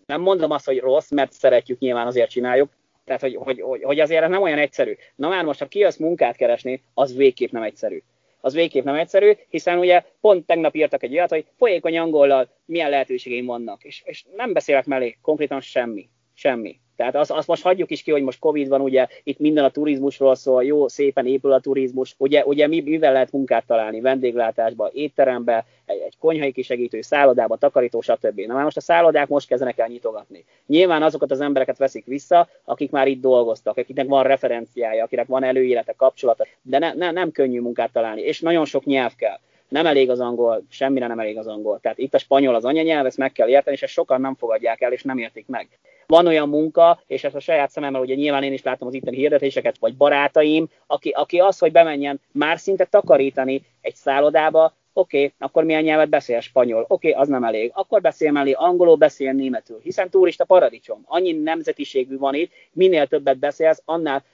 nem 0.06 0.20
mondom 0.20 0.50
azt, 0.50 0.66
hogy 0.66 0.78
rossz, 0.78 1.10
mert 1.10 1.32
szeretjük, 1.32 1.78
nyilván 1.78 2.06
azért 2.06 2.30
csináljuk, 2.30 2.70
tehát, 3.04 3.20
hogy, 3.20 3.36
hogy, 3.36 3.60
hogy, 3.60 3.82
hogy 3.82 4.00
azért 4.00 4.22
ez 4.22 4.30
nem 4.30 4.42
olyan 4.42 4.58
egyszerű. 4.58 4.96
Na 5.14 5.28
már 5.28 5.44
most, 5.44 5.58
ha 5.58 5.66
kijössz 5.66 5.96
munkát 5.96 6.36
keresni, 6.36 6.82
az 6.94 7.16
végképp 7.16 7.50
nem 7.50 7.62
egyszerű 7.62 8.02
az 8.40 8.54
végképp 8.54 8.84
nem 8.84 8.94
egyszerű, 8.94 9.32
hiszen 9.48 9.78
ugye 9.78 10.04
pont 10.20 10.46
tegnap 10.46 10.74
írtak 10.74 11.02
egy 11.02 11.12
olyat, 11.12 11.30
hogy 11.30 11.46
folyékony 11.56 11.98
angollal 11.98 12.48
milyen 12.64 12.90
lehetőségeim 12.90 13.46
vannak, 13.46 13.84
és, 13.84 14.02
és 14.04 14.24
nem 14.36 14.52
beszélek 14.52 14.86
mellé 14.86 15.18
konkrétan 15.22 15.60
semmi, 15.60 16.08
semmi. 16.34 16.80
Tehát 17.00 17.14
azt, 17.14 17.30
azt 17.30 17.46
most 17.46 17.62
hagyjuk 17.62 17.90
is 17.90 18.02
ki, 18.02 18.10
hogy 18.10 18.22
most 18.22 18.38
Covid 18.38 18.68
van, 18.68 18.80
ugye 18.80 19.06
itt 19.22 19.38
minden 19.38 19.64
a 19.64 19.70
turizmusról 19.70 20.34
szól, 20.34 20.64
jó, 20.64 20.88
szépen 20.88 21.26
épül 21.26 21.52
a 21.52 21.60
turizmus. 21.60 22.14
Ugye, 22.18 22.44
ugye 22.44 22.66
mi, 22.66 22.80
mivel 22.80 23.12
lehet 23.12 23.32
munkát 23.32 23.66
találni? 23.66 24.00
Vendéglátásba, 24.00 24.90
étterembe, 24.92 25.64
egy, 25.86 26.00
egy 26.00 26.18
konyhai 26.18 26.52
kisegítő, 26.52 27.00
szállodába, 27.00 27.56
takarító, 27.56 28.00
stb. 28.00 28.40
Na 28.40 28.54
már 28.54 28.64
most 28.64 28.76
a 28.76 28.80
szállodák 28.80 29.28
most 29.28 29.48
kezdenek 29.48 29.78
el 29.78 29.86
nyitogatni. 29.88 30.44
Nyilván 30.66 31.02
azokat 31.02 31.30
az 31.30 31.40
embereket 31.40 31.78
veszik 31.78 32.04
vissza, 32.06 32.48
akik 32.64 32.90
már 32.90 33.06
itt 33.06 33.20
dolgoztak, 33.20 33.76
akiknek 33.76 34.08
van 34.08 34.22
referenciája, 34.22 35.04
akinek 35.04 35.26
van 35.26 35.44
előélete, 35.44 35.94
kapcsolata, 35.96 36.46
de 36.62 36.78
ne, 36.78 36.92
ne, 36.92 37.10
nem 37.10 37.30
könnyű 37.30 37.60
munkát 37.60 37.92
találni, 37.92 38.20
és 38.20 38.40
nagyon 38.40 38.64
sok 38.64 38.84
nyelv 38.84 39.14
kell 39.14 39.38
nem 39.70 39.86
elég 39.86 40.10
az 40.10 40.20
angol, 40.20 40.62
semmire 40.68 41.06
nem 41.06 41.18
elég 41.18 41.38
az 41.38 41.46
angol. 41.46 41.80
Tehát 41.80 41.98
itt 41.98 42.14
a 42.14 42.18
spanyol 42.18 42.54
az 42.54 42.64
anyanyelv, 42.64 43.06
ezt 43.06 43.16
meg 43.16 43.32
kell 43.32 43.48
érteni, 43.48 43.76
és 43.76 43.82
ezt 43.82 43.92
sokan 43.92 44.20
nem 44.20 44.34
fogadják 44.34 44.80
el, 44.80 44.92
és 44.92 45.02
nem 45.02 45.18
értik 45.18 45.46
meg. 45.46 45.68
Van 46.06 46.26
olyan 46.26 46.48
munka, 46.48 47.00
és 47.06 47.24
ezt 47.24 47.34
a 47.34 47.40
saját 47.40 47.70
szememmel, 47.70 48.00
ugye 48.00 48.14
nyilván 48.14 48.42
én 48.42 48.52
is 48.52 48.62
látom 48.62 48.88
az 48.88 48.94
itteni 48.94 49.16
hirdetéseket, 49.16 49.78
vagy 49.78 49.96
barátaim, 49.96 50.68
aki, 50.86 51.10
aki 51.10 51.38
az, 51.38 51.58
hogy 51.58 51.72
bemenjen 51.72 52.20
már 52.32 52.58
szinte 52.58 52.84
takarítani 52.84 53.62
egy 53.80 53.94
szállodába, 53.94 54.74
oké, 54.92 55.16
okay, 55.16 55.32
akkor 55.38 55.64
milyen 55.64 55.82
nyelvet 55.82 56.08
beszél? 56.08 56.40
Spanyol. 56.40 56.84
Oké, 56.88 57.08
okay, 57.08 57.22
az 57.22 57.28
nem 57.28 57.44
elég. 57.44 57.70
Akkor 57.74 58.00
beszél 58.00 58.32
mellé 58.32 58.52
angolul, 58.52 58.96
beszél 58.96 59.32
németül, 59.32 59.80
hiszen 59.82 60.10
turista 60.10 60.44
paradicsom. 60.44 61.04
Annyi 61.06 61.32
nemzetiségű 61.32 62.18
van 62.18 62.34
itt, 62.34 62.52
minél 62.72 63.06
többet 63.06 63.38
beszélsz, 63.38 63.82
annál 63.84 64.24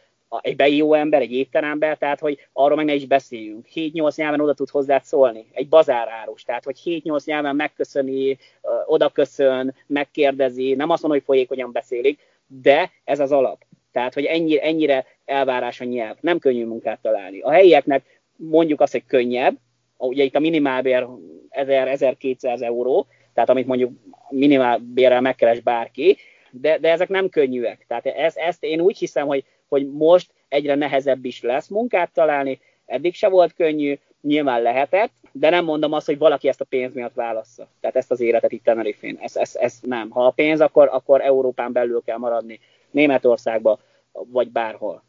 egy 0.43 0.77
jó 0.77 0.95
ember, 0.95 1.21
egy 1.21 1.33
étterember, 1.33 1.99
tehát 1.99 2.21
hogy 2.21 2.49
arról 2.53 2.77
meg 2.77 2.85
ne 2.85 2.95
is 2.95 3.07
beszéljünk. 3.07 3.67
7-8 3.75 4.17
nyelven 4.17 4.41
oda 4.41 4.55
tud 4.55 4.71
hozzá 4.71 4.99
szólni, 4.99 5.47
egy 5.53 5.69
bazárárus, 5.69 6.43
tehát 6.43 6.65
hogy 6.65 6.81
7-8 6.85 7.25
nyelven 7.25 7.57
megköszöni, 7.57 8.39
oda 8.87 9.09
köszön, 9.09 9.75
megkérdezi, 9.87 10.75
nem 10.75 10.91
azt 10.91 11.03
mondom, 11.03 11.19
hogy 11.21 11.29
folyékonyan 11.29 11.73
beszélik, 11.73 12.21
de 12.47 12.91
ez 13.05 13.21
az 13.21 13.33
alap. 13.33 13.65
Tehát, 13.93 14.15
hogy 14.15 14.25
ennyire, 14.25 14.63
ennyire 14.63 15.07
elvárás 15.25 15.81
a 15.81 15.85
nyelv. 15.85 16.17
Nem 16.21 16.39
könnyű 16.39 16.67
munkát 16.67 17.01
találni. 17.03 17.41
A 17.41 17.51
helyieknek 17.51 18.21
mondjuk 18.37 18.81
azt, 18.81 18.93
hogy 18.93 19.05
könnyebb, 19.07 19.57
ugye 19.97 20.25
itt 20.25 20.35
a 20.35 20.41
minimálbér 20.41 21.07
1000-1200 21.51 22.63
euró, 22.63 23.07
tehát 23.35 23.51
amit 23.51 23.67
mondjuk 23.67 23.93
minimálbérrel 24.29 25.21
megkeres 25.21 25.61
bárki, 25.61 26.17
de, 26.51 26.79
de 26.79 26.91
ezek 26.91 27.09
nem 27.09 27.29
könnyűek. 27.29 27.85
Tehát 27.89 28.07
ez, 28.07 28.37
ezt 28.37 28.65
én 28.65 28.81
úgy 28.81 28.99
hiszem, 28.99 29.27
hogy 29.27 29.45
hogy 29.69 29.91
most 29.93 30.31
egyre 30.49 30.75
nehezebb 30.75 31.25
is 31.25 31.43
lesz 31.43 31.69
munkát 31.69 32.13
találni, 32.13 32.61
eddig 32.87 33.15
se 33.15 33.29
volt 33.29 33.55
könnyű, 33.55 33.99
nyilván 34.21 34.63
lehetett, 34.63 35.13
de 35.33 35.51
nem 35.51 35.65
mondom 35.65 35.93
azt, 35.93 36.07
hogy 36.07 36.19
valaki 36.19 36.49
ezt 36.49 36.61
a 36.61 36.65
pénz 36.65 36.95
miatt 36.95 37.15
válassza. 37.15 37.69
Tehát 37.81 37.97
ezt 37.97 38.11
az 38.11 38.21
életet 38.21 38.53
itt 38.53 38.65
Tenerife-n. 38.65 39.19
Ez, 39.21 39.37
ez, 39.37 39.55
ez 39.55 39.79
nem. 39.83 40.11
Ha 40.11 40.27
a 40.27 40.31
pénz, 40.31 40.61
akkor, 40.61 40.89
akkor 40.93 41.21
Európán 41.21 41.73
belül 41.73 42.03
kell 42.05 42.17
maradni. 42.17 42.61
Németországba, 42.91 43.79
vagy 44.13 44.49
bárhol. 44.49 45.03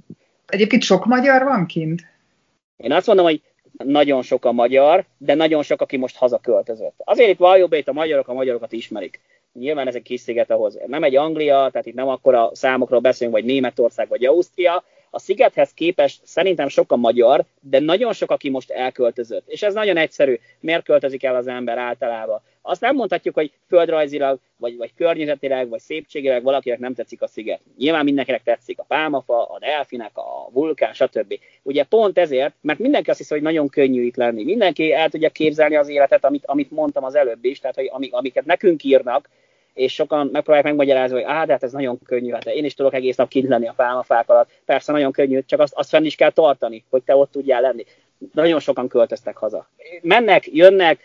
Egyébként 0.48 0.82
sok 0.82 1.06
magyar 1.06 1.44
van 1.44 1.66
kint? 1.66 2.02
Én 2.78 2.92
azt 2.92 3.08
mondom, 3.08 3.26
hogy 3.26 3.42
nagyon 3.78 4.22
sok 4.22 4.46
a 4.46 4.52
magyar, 4.52 5.06
de 5.18 5.34
nagyon 5.34 5.64
sok, 5.64 5.82
aki 5.82 5.98
most 5.98 6.18
hazaköltözött. 6.18 6.96
Azért 6.98 7.30
itt 7.30 7.38
Valjobét 7.38 7.88
a 7.88 7.94
magyarok 7.94 8.28
a 8.28 8.34
magyarokat 8.34 8.72
ismerik 8.72 9.20
nyilván 9.60 9.88
ez 9.88 9.96
egy 9.96 10.02
kis 10.02 10.22
sziget, 10.22 10.52
ahhoz 10.52 10.80
nem 10.88 11.04
egy 11.04 11.16
Anglia, 11.16 11.70
tehát 11.72 11.86
itt 11.86 11.94
nem 11.94 12.08
akkor 12.08 12.36
a 12.36 12.50
számokról 12.54 13.00
beszélünk, 13.00 13.36
vagy 13.36 13.46
Németország, 13.46 14.08
vagy 14.08 14.26
Ausztria. 14.26 14.84
A 15.10 15.20
szigethez 15.20 15.74
képest 15.74 16.22
szerintem 16.26 16.68
sok 16.68 16.92
a 16.92 16.96
magyar, 16.96 17.46
de 17.60 17.80
nagyon 17.80 18.14
sok, 18.14 18.32
aki 18.32 18.50
most 18.50 18.72
elköltözött. 18.72 19.48
És 19.48 19.64
ez 19.64 19.74
nagyon 19.74 19.98
egyszerű. 19.98 20.40
Miért 20.60 20.84
költözik 20.84 21.24
el 21.24 21.36
az 21.36 21.48
ember 21.48 21.78
általában? 21.78 22.42
Azt 22.62 22.82
nem 22.82 22.96
mondhatjuk, 22.96 23.36
hogy 23.36 23.52
földrajzilag, 23.68 24.40
vagy, 24.58 24.78
vagy 24.78 24.94
környezetileg, 24.94 25.70
vagy 25.70 25.80
szépségileg 25.80 26.44
valakinek 26.44 26.80
nem 26.80 26.94
tetszik 26.94 27.22
a 27.22 27.28
sziget. 27.28 27.62
Nyilván 27.78 28.04
mindenkinek 28.04 28.44
tetszik 28.44 28.80
a 28.80 28.84
pálmafa, 28.84 29.46
a 29.46 29.60
delfinek, 29.60 30.12
a 30.18 30.50
vulkán, 30.52 30.94
stb. 30.94 31.40
Ugye 31.64 31.84
pont 31.84 32.18
ezért, 32.18 32.54
mert 32.62 32.80
mindenki 32.80 33.10
azt 33.10 33.20
hiszi, 33.20 33.34
hogy 33.34 33.44
nagyon 33.44 33.68
könnyű 33.68 34.04
itt 34.04 34.16
lenni. 34.16 34.44
Mindenki 34.44 34.94
el 34.94 35.10
tudja 35.10 35.30
képzelni 35.30 35.76
az 35.76 35.90
életet, 35.90 36.26
amit, 36.26 36.46
amit 36.46 36.72
mondtam 36.72 37.04
az 37.04 37.16
előbb 37.16 37.46
is, 37.46 37.60
tehát 37.60 37.76
hogy 37.76 38.10
amiket 38.12 38.46
nekünk 38.46 38.84
írnak, 38.84 39.30
és 39.78 39.94
sokan 39.94 40.30
megpróbálják 40.32 40.64
megmagyarázni, 40.64 41.16
hogy 41.16 41.26
á, 41.28 41.46
de 41.46 41.52
hát 41.52 41.64
ez 41.64 41.72
nagyon 41.72 42.00
könnyű, 42.06 42.32
hát 42.32 42.46
én 42.46 42.66
is 42.66 42.74
tudok 42.74 42.94
egész 42.94 43.16
nap 43.16 43.30
kint 43.30 43.48
lenni 43.48 43.68
a 43.68 43.74
pálmafák 43.76 44.30
alatt. 44.30 44.50
Persze 44.66 44.92
nagyon 44.92 45.12
könnyű, 45.12 45.42
csak 45.46 45.60
azt, 45.60 45.74
azt 45.76 45.90
fenn 45.90 46.06
is 46.06 46.16
kell 46.16 46.32
tartani, 46.32 46.84
hogy 46.90 47.04
te 47.04 47.16
ott 47.16 47.32
tudjál 47.32 47.62
lenni. 47.62 47.86
Nagyon 48.34 48.60
sokan 48.60 48.88
költöztek 48.88 49.38
haza. 49.38 49.70
Mennek, 50.02 50.48
jönnek, 50.54 51.00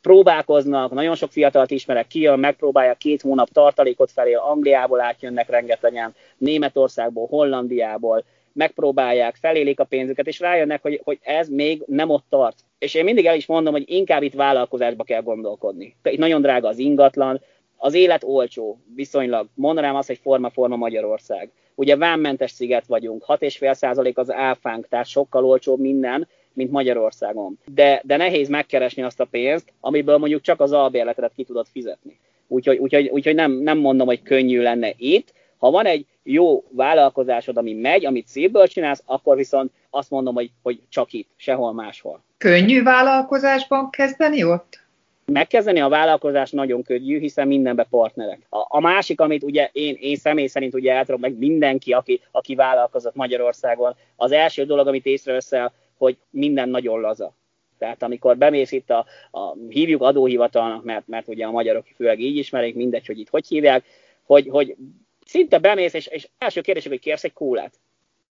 próbálkoznak, 0.00 0.92
nagyon 0.92 1.14
sok 1.14 1.30
fiatalt 1.30 1.70
ismerek, 1.70 2.06
kijön, 2.06 2.38
megpróbálja 2.38 2.94
két 2.94 3.22
hónap 3.22 3.48
tartalékot 3.48 4.10
felé, 4.10 4.32
Angliából 4.32 5.00
átjönnek 5.00 5.50
rengetegen, 5.50 6.14
Németországból, 6.38 7.26
Hollandiából, 7.26 8.24
megpróbálják, 8.52 9.36
felélik 9.36 9.80
a 9.80 9.84
pénzüket, 9.84 10.26
és 10.26 10.40
rájönnek, 10.40 10.82
hogy, 10.82 11.00
hogy 11.04 11.18
ez 11.22 11.48
még 11.48 11.82
nem 11.86 12.10
ott 12.10 12.24
tart. 12.28 12.56
És 12.78 12.94
én 12.94 13.04
mindig 13.04 13.26
el 13.26 13.36
is 13.36 13.46
mondom, 13.46 13.72
hogy 13.72 13.84
inkább 13.86 14.22
itt 14.22 14.34
vállalkozásba 14.34 15.04
kell 15.04 15.22
gondolkodni. 15.22 15.96
Itt 16.02 16.18
nagyon 16.18 16.42
drága 16.42 16.68
az 16.68 16.78
ingatlan, 16.78 17.40
az 17.84 17.94
élet 17.94 18.24
olcsó, 18.24 18.78
viszonylag. 18.94 19.48
Mondanám 19.54 19.94
azt, 19.94 20.06
hogy 20.06 20.18
forma-forma 20.22 20.76
Magyarország. 20.76 21.50
Ugye 21.74 21.96
vámmentes 21.96 22.50
sziget 22.50 22.86
vagyunk, 22.86 23.24
6,5% 23.26 24.14
az 24.14 24.32
áfánk, 24.32 24.88
tehát 24.88 25.06
sokkal 25.06 25.44
olcsóbb 25.44 25.80
minden, 25.80 26.28
mint 26.52 26.70
Magyarországon. 26.70 27.58
De, 27.74 28.00
de 28.04 28.16
nehéz 28.16 28.48
megkeresni 28.48 29.02
azt 29.02 29.20
a 29.20 29.24
pénzt, 29.24 29.72
amiből 29.80 30.18
mondjuk 30.18 30.40
csak 30.40 30.60
az 30.60 30.72
albérletet 30.72 31.32
ki 31.34 31.44
tudod 31.44 31.66
fizetni. 31.72 32.18
Úgyhogy, 32.48 32.76
úgyhogy, 32.76 33.08
úgyhogy 33.08 33.34
nem, 33.34 33.52
nem 33.52 33.78
mondom, 33.78 34.06
hogy 34.06 34.22
könnyű 34.22 34.60
lenne 34.60 34.92
itt. 34.96 35.32
Ha 35.58 35.70
van 35.70 35.86
egy 35.86 36.06
jó 36.22 36.64
vállalkozásod, 36.70 37.56
ami 37.56 37.72
megy, 37.72 38.06
amit 38.06 38.26
szívből 38.26 38.66
csinálsz, 38.66 39.02
akkor 39.06 39.36
viszont 39.36 39.72
azt 39.90 40.10
mondom, 40.10 40.34
hogy, 40.34 40.50
hogy 40.62 40.80
csak 40.88 41.12
itt, 41.12 41.28
sehol 41.36 41.72
máshol. 41.72 42.22
Könnyű 42.38 42.82
vállalkozásban 42.82 43.90
kezdeni 43.90 44.44
ott? 44.44 44.83
Megkezdeni 45.26 45.80
a 45.80 45.88
vállalkozás 45.88 46.50
nagyon 46.50 46.82
könnyű, 46.82 47.18
hiszen 47.18 47.46
mindenbe 47.46 47.86
partnerek. 47.90 48.46
A, 48.48 48.58
a 48.68 48.80
másik, 48.80 49.20
amit 49.20 49.42
ugye 49.42 49.68
én, 49.72 49.96
én 50.00 50.16
személy 50.16 50.46
szerint 50.46 50.74
ugye 50.74 50.92
el 50.92 51.16
meg 51.16 51.38
mindenki, 51.38 51.92
aki, 51.92 52.20
aki 52.30 52.54
vállalkozott 52.54 53.14
Magyarországon, 53.14 53.94
az 54.16 54.32
első 54.32 54.64
dolog, 54.64 54.86
amit 54.86 55.06
észreveszel, 55.06 55.72
hogy 55.98 56.16
minden 56.30 56.68
nagyon 56.68 57.00
laza. 57.00 57.34
Tehát 57.78 58.02
amikor 58.02 58.36
bemész 58.36 58.72
itt 58.72 58.90
a, 58.90 59.06
a 59.30 59.54
hívjuk 59.68 60.02
adóhivatalnak, 60.02 60.84
mert, 60.84 61.06
mert 61.06 61.28
ugye 61.28 61.46
a 61.46 61.50
magyarok 61.50 61.86
főleg 61.96 62.20
így 62.20 62.36
ismerik, 62.36 62.74
mindegy, 62.74 63.06
hogy 63.06 63.18
itt 63.18 63.28
hogy 63.28 63.46
hívják, 63.46 63.84
hogy, 64.22 64.48
hogy 64.48 64.76
szinte 65.24 65.58
bemész, 65.58 65.94
és, 65.94 66.06
és 66.06 66.28
első 66.38 66.60
kérdés, 66.60 66.86
hogy 66.86 67.00
kérsz 67.00 67.24
egy 67.24 67.32
kólát. 67.32 67.80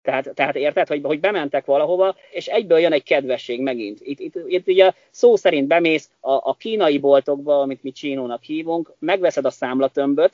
Tehát, 0.08 0.32
tehát 0.34 0.56
érted, 0.56 0.88
hogy, 0.88 1.02
hogy 1.04 1.20
bementek 1.20 1.66
valahova, 1.66 2.16
és 2.32 2.48
egyből 2.48 2.80
jön 2.80 2.92
egy 2.92 3.04
kedvesség 3.04 3.62
megint. 3.62 4.00
Itt, 4.02 4.20
itt, 4.20 4.36
itt 4.46 4.68
ugye 4.68 4.92
szó 5.10 5.36
szerint 5.36 5.68
bemész 5.68 6.10
a, 6.20 6.32
a 6.32 6.56
kínai 6.60 6.98
boltokba, 6.98 7.62
amit 7.62 7.84
mi 7.84 7.92
csinónak 7.92 8.44
hívunk, 8.44 8.94
megveszed 9.00 9.46
a 9.46 9.50
számlatömböt, 9.50 10.34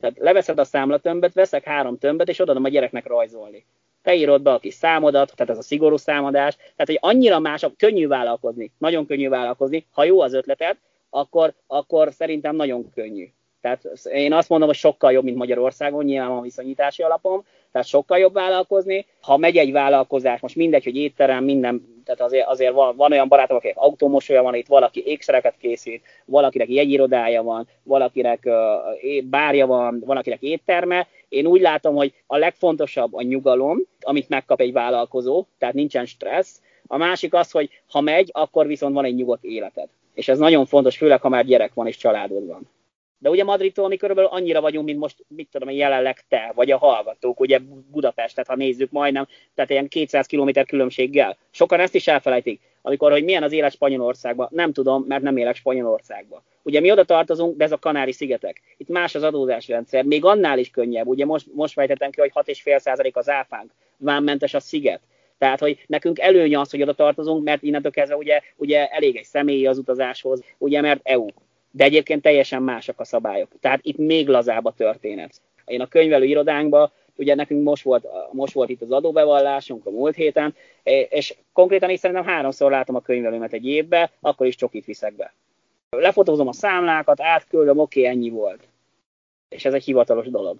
tehát 0.00 0.18
leveszed 0.18 0.58
a 0.58 0.64
számlatömböt, 0.64 1.32
veszek 1.32 1.64
három 1.64 1.98
tömböt, 1.98 2.28
és 2.28 2.40
odaadom 2.40 2.64
a 2.64 2.68
gyereknek 2.68 3.06
rajzolni. 3.06 3.64
Te 4.02 4.14
írod 4.14 4.42
be 4.42 4.52
a 4.52 4.58
kis 4.58 4.74
számodat, 4.74 5.32
tehát 5.36 5.52
ez 5.52 5.58
a 5.58 5.62
szigorú 5.62 5.96
számadás, 5.96 6.56
tehát 6.56 6.86
hogy 6.86 6.98
annyira 7.00 7.38
másabb, 7.38 7.74
könnyű 7.76 8.06
vállalkozni, 8.06 8.72
nagyon 8.78 9.06
könnyű 9.06 9.28
vállalkozni, 9.28 9.86
ha 9.90 10.04
jó 10.04 10.20
az 10.20 10.34
ötleted, 10.34 10.76
akkor, 11.10 11.52
akkor 11.66 12.12
szerintem 12.12 12.56
nagyon 12.56 12.90
könnyű. 12.94 13.28
Tehát 13.60 13.84
én 14.12 14.32
azt 14.32 14.48
mondom, 14.48 14.68
hogy 14.68 14.76
sokkal 14.76 15.12
jobb, 15.12 15.24
mint 15.24 15.36
Magyarországon, 15.36 16.04
nyilván 16.04 16.30
a 16.30 16.40
viszonyítási 16.40 17.02
alapom, 17.02 17.44
tehát 17.72 17.86
sokkal 17.86 18.18
jobb 18.18 18.32
vállalkozni. 18.32 19.06
Ha 19.20 19.36
megy 19.36 19.56
egy 19.56 19.72
vállalkozás, 19.72 20.40
most 20.40 20.56
mindegy, 20.56 20.84
hogy 20.84 20.96
étterem, 20.96 21.44
minden, 21.44 22.02
tehát 22.04 22.20
azért, 22.20 22.46
azért 22.46 22.72
van, 22.72 22.96
van 22.96 23.12
olyan 23.12 23.28
barátom, 23.28 23.56
akinek 23.56 23.76
autómosolya 23.76 24.42
van 24.42 24.54
itt, 24.54 24.66
valaki 24.66 25.02
ékszereket 25.06 25.54
készít, 25.58 26.02
valakinek 26.24 26.68
jegyirodája 26.68 27.42
van, 27.42 27.68
valakinek 27.82 28.40
uh, 28.44 29.22
bárja 29.24 29.66
van, 29.66 30.02
valakinek 30.06 30.42
étterme. 30.42 31.06
Én 31.28 31.46
úgy 31.46 31.60
látom, 31.60 31.94
hogy 31.94 32.14
a 32.26 32.36
legfontosabb 32.36 33.14
a 33.14 33.22
nyugalom, 33.22 33.78
amit 34.00 34.28
megkap 34.28 34.60
egy 34.60 34.72
vállalkozó, 34.72 35.44
tehát 35.58 35.74
nincsen 35.74 36.06
stressz. 36.06 36.62
A 36.86 36.96
másik 36.96 37.34
az, 37.34 37.50
hogy 37.50 37.70
ha 37.90 38.00
megy, 38.00 38.30
akkor 38.32 38.66
viszont 38.66 38.94
van 38.94 39.04
egy 39.04 39.14
nyugodt 39.14 39.44
életed. 39.44 39.88
És 40.14 40.28
ez 40.28 40.38
nagyon 40.38 40.66
fontos, 40.66 40.96
főleg 40.96 41.20
ha 41.20 41.28
már 41.28 41.44
gyerek 41.44 41.74
van 41.74 41.86
és 41.86 41.96
családod 41.96 42.46
van. 42.46 42.68
De 43.22 43.30
ugye 43.30 43.44
Madridtól 43.44 43.88
mi 43.88 43.96
körülbelül 43.96 44.30
annyira 44.32 44.60
vagyunk, 44.60 44.86
mint 44.86 44.98
most, 44.98 45.24
mit 45.28 45.48
tudom 45.50 45.70
jelenleg 45.70 46.20
te, 46.28 46.52
vagy 46.54 46.70
a 46.70 46.78
hallgatók, 46.78 47.40
ugye 47.40 47.58
Budapestet, 47.90 48.46
ha 48.46 48.56
nézzük 48.56 48.90
majdnem, 48.90 49.26
tehát 49.54 49.70
ilyen 49.70 49.88
200 49.88 50.26
km 50.26 50.48
különbséggel. 50.66 51.36
Sokan 51.50 51.80
ezt 51.80 51.94
is 51.94 52.06
elfelejtik, 52.06 52.60
amikor, 52.82 53.10
hogy 53.10 53.24
milyen 53.24 53.42
az 53.42 53.52
élet 53.52 53.72
Spanyolországban. 53.72 54.48
Nem 54.50 54.72
tudom, 54.72 55.04
mert 55.08 55.22
nem 55.22 55.36
élek 55.36 55.54
Spanyolországban. 55.54 56.42
Ugye 56.62 56.80
mi 56.80 56.90
oda 56.90 57.04
tartozunk, 57.04 57.56
de 57.56 57.64
ez 57.64 57.72
a 57.72 57.78
Kanári-szigetek. 57.78 58.60
Itt 58.76 58.88
más 58.88 59.14
az 59.14 59.22
adózási 59.22 59.72
rendszer, 59.72 60.04
még 60.04 60.24
annál 60.24 60.58
is 60.58 60.70
könnyebb. 60.70 61.06
Ugye 61.06 61.24
most, 61.24 61.46
most 61.54 61.72
fejtettem 61.72 62.10
ki, 62.10 62.20
hogy 62.20 62.32
6,5% 62.34 63.12
az 63.12 63.28
áfánk, 63.28 63.70
vámmentes 63.96 64.54
a 64.54 64.60
sziget. 64.60 65.00
Tehát, 65.38 65.60
hogy 65.60 65.84
nekünk 65.86 66.18
előny 66.18 66.56
az, 66.56 66.70
hogy 66.70 66.82
oda 66.82 66.92
tartozunk, 66.92 67.44
mert 67.44 67.62
innentől 67.62 67.92
kezdve 67.92 68.16
ugye, 68.16 68.40
ugye 68.56 68.86
elég 68.86 69.16
egy 69.16 69.24
személyi 69.24 69.66
az 69.66 69.78
utazáshoz, 69.78 70.42
ugye 70.58 70.80
mert 70.80 71.00
EU 71.02 71.26
de 71.70 71.84
egyébként 71.84 72.22
teljesen 72.22 72.62
másak 72.62 73.00
a 73.00 73.04
szabályok. 73.04 73.48
Tehát 73.60 73.80
itt 73.82 73.96
még 73.96 74.28
lazább 74.28 74.64
a 74.64 74.74
történet. 74.76 75.40
Én 75.64 75.80
a 75.80 75.86
könyvelő 75.86 76.24
irodánkban, 76.24 76.90
ugye 77.16 77.34
nekünk 77.34 77.62
most 77.64 77.82
volt, 77.82 78.06
most 78.32 78.52
volt 78.52 78.68
itt 78.68 78.82
az 78.82 78.90
adóbevallásunk 78.90 79.86
a 79.86 79.90
múlt 79.90 80.14
héten, 80.14 80.54
és 81.08 81.34
konkrétan 81.52 81.90
is 81.90 81.98
szerintem 81.98 82.26
háromszor 82.26 82.70
látom 82.70 82.94
a 82.94 83.00
könyvelőmet 83.00 83.52
egy 83.52 83.66
évbe, 83.66 84.10
akkor 84.20 84.46
is 84.46 84.54
csokit 84.54 84.84
viszek 84.84 85.16
be. 85.16 85.32
Lefotózom 85.90 86.48
a 86.48 86.52
számlákat, 86.52 87.20
átküldöm, 87.20 87.78
oké, 87.78 88.04
ennyi 88.04 88.30
volt. 88.30 88.68
És 89.48 89.64
ez 89.64 89.74
egy 89.74 89.84
hivatalos 89.84 90.26
dolog. 90.26 90.58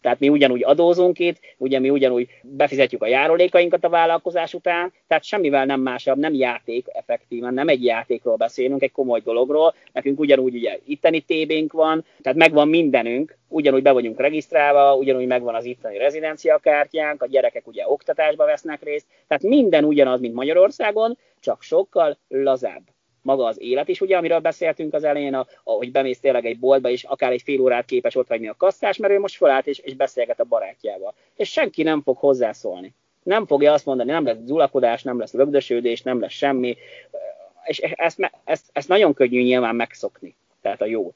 Tehát 0.00 0.18
mi 0.18 0.28
ugyanúgy 0.28 0.64
adózunk 0.64 1.18
itt, 1.18 1.40
ugye 1.56 1.78
mi 1.78 1.90
ugyanúgy 1.90 2.28
befizetjük 2.42 3.02
a 3.02 3.06
járulékainkat 3.06 3.84
a 3.84 3.88
vállalkozás 3.88 4.54
után, 4.54 4.92
tehát 5.06 5.24
semmivel 5.24 5.64
nem 5.64 5.80
másabb, 5.80 6.18
nem 6.18 6.34
játék 6.34 6.86
effektíven, 6.88 7.54
nem 7.54 7.68
egy 7.68 7.84
játékról 7.84 8.36
beszélünk, 8.36 8.82
egy 8.82 8.92
komoly 8.92 9.20
dologról. 9.20 9.74
Nekünk 9.92 10.20
ugyanúgy 10.20 10.54
ugye 10.54 10.78
itteni 10.84 11.20
tébénk 11.20 11.72
van, 11.72 12.04
tehát 12.22 12.38
megvan 12.38 12.68
mindenünk, 12.68 13.36
ugyanúgy 13.48 13.82
be 13.82 13.92
vagyunk 13.92 14.20
regisztrálva, 14.20 14.96
ugyanúgy 14.96 15.26
megvan 15.26 15.54
az 15.54 15.64
itteni 15.64 15.98
rezidenciakártyánk, 15.98 17.22
a 17.22 17.26
gyerekek 17.26 17.66
ugye 17.66 17.88
oktatásba 17.88 18.44
vesznek 18.44 18.82
részt, 18.82 19.06
tehát 19.26 19.42
minden 19.42 19.84
ugyanaz, 19.84 20.20
mint 20.20 20.34
Magyarországon, 20.34 21.18
csak 21.40 21.62
sokkal 21.62 22.18
lazább 22.28 22.82
maga 23.22 23.44
az 23.44 23.60
élet 23.60 23.88
is, 23.88 24.00
ugye, 24.00 24.16
amiről 24.16 24.38
beszéltünk 24.38 24.94
az 24.94 25.04
elején, 25.04 25.34
a, 25.34 25.46
hogy 25.62 25.90
bemész 25.90 26.20
tényleg 26.20 26.46
egy 26.46 26.58
boltba, 26.58 26.90
és 26.90 27.04
akár 27.04 27.32
egy 27.32 27.42
fél 27.42 27.60
órát 27.60 27.84
képes 27.84 28.14
ott 28.14 28.28
hagyni 28.28 28.48
a 28.48 28.54
kasszás, 28.56 28.96
mert 28.96 29.12
ő 29.12 29.18
most 29.18 29.36
felállt 29.36 29.66
és, 29.66 29.78
és 29.78 29.94
beszélget 29.94 30.40
a 30.40 30.44
barátjával. 30.44 31.14
És 31.36 31.50
senki 31.50 31.82
nem 31.82 32.02
fog 32.02 32.16
hozzászólni. 32.16 32.94
Nem 33.22 33.46
fogja 33.46 33.72
azt 33.72 33.86
mondani, 33.86 34.10
nem 34.10 34.24
lesz 34.24 34.38
zulakodás, 34.44 35.02
nem 35.02 35.18
lesz 35.18 35.32
lögdösődés, 35.32 36.02
nem 36.02 36.20
lesz 36.20 36.32
semmi. 36.32 36.76
És 37.64 37.78
ezt, 37.78 38.30
ezt, 38.44 38.64
ezt 38.72 38.88
nagyon 38.88 39.14
könnyű 39.14 39.42
nyilván 39.42 39.76
megszokni, 39.76 40.36
tehát 40.62 40.80
a 40.82 40.86
jót. 40.86 41.14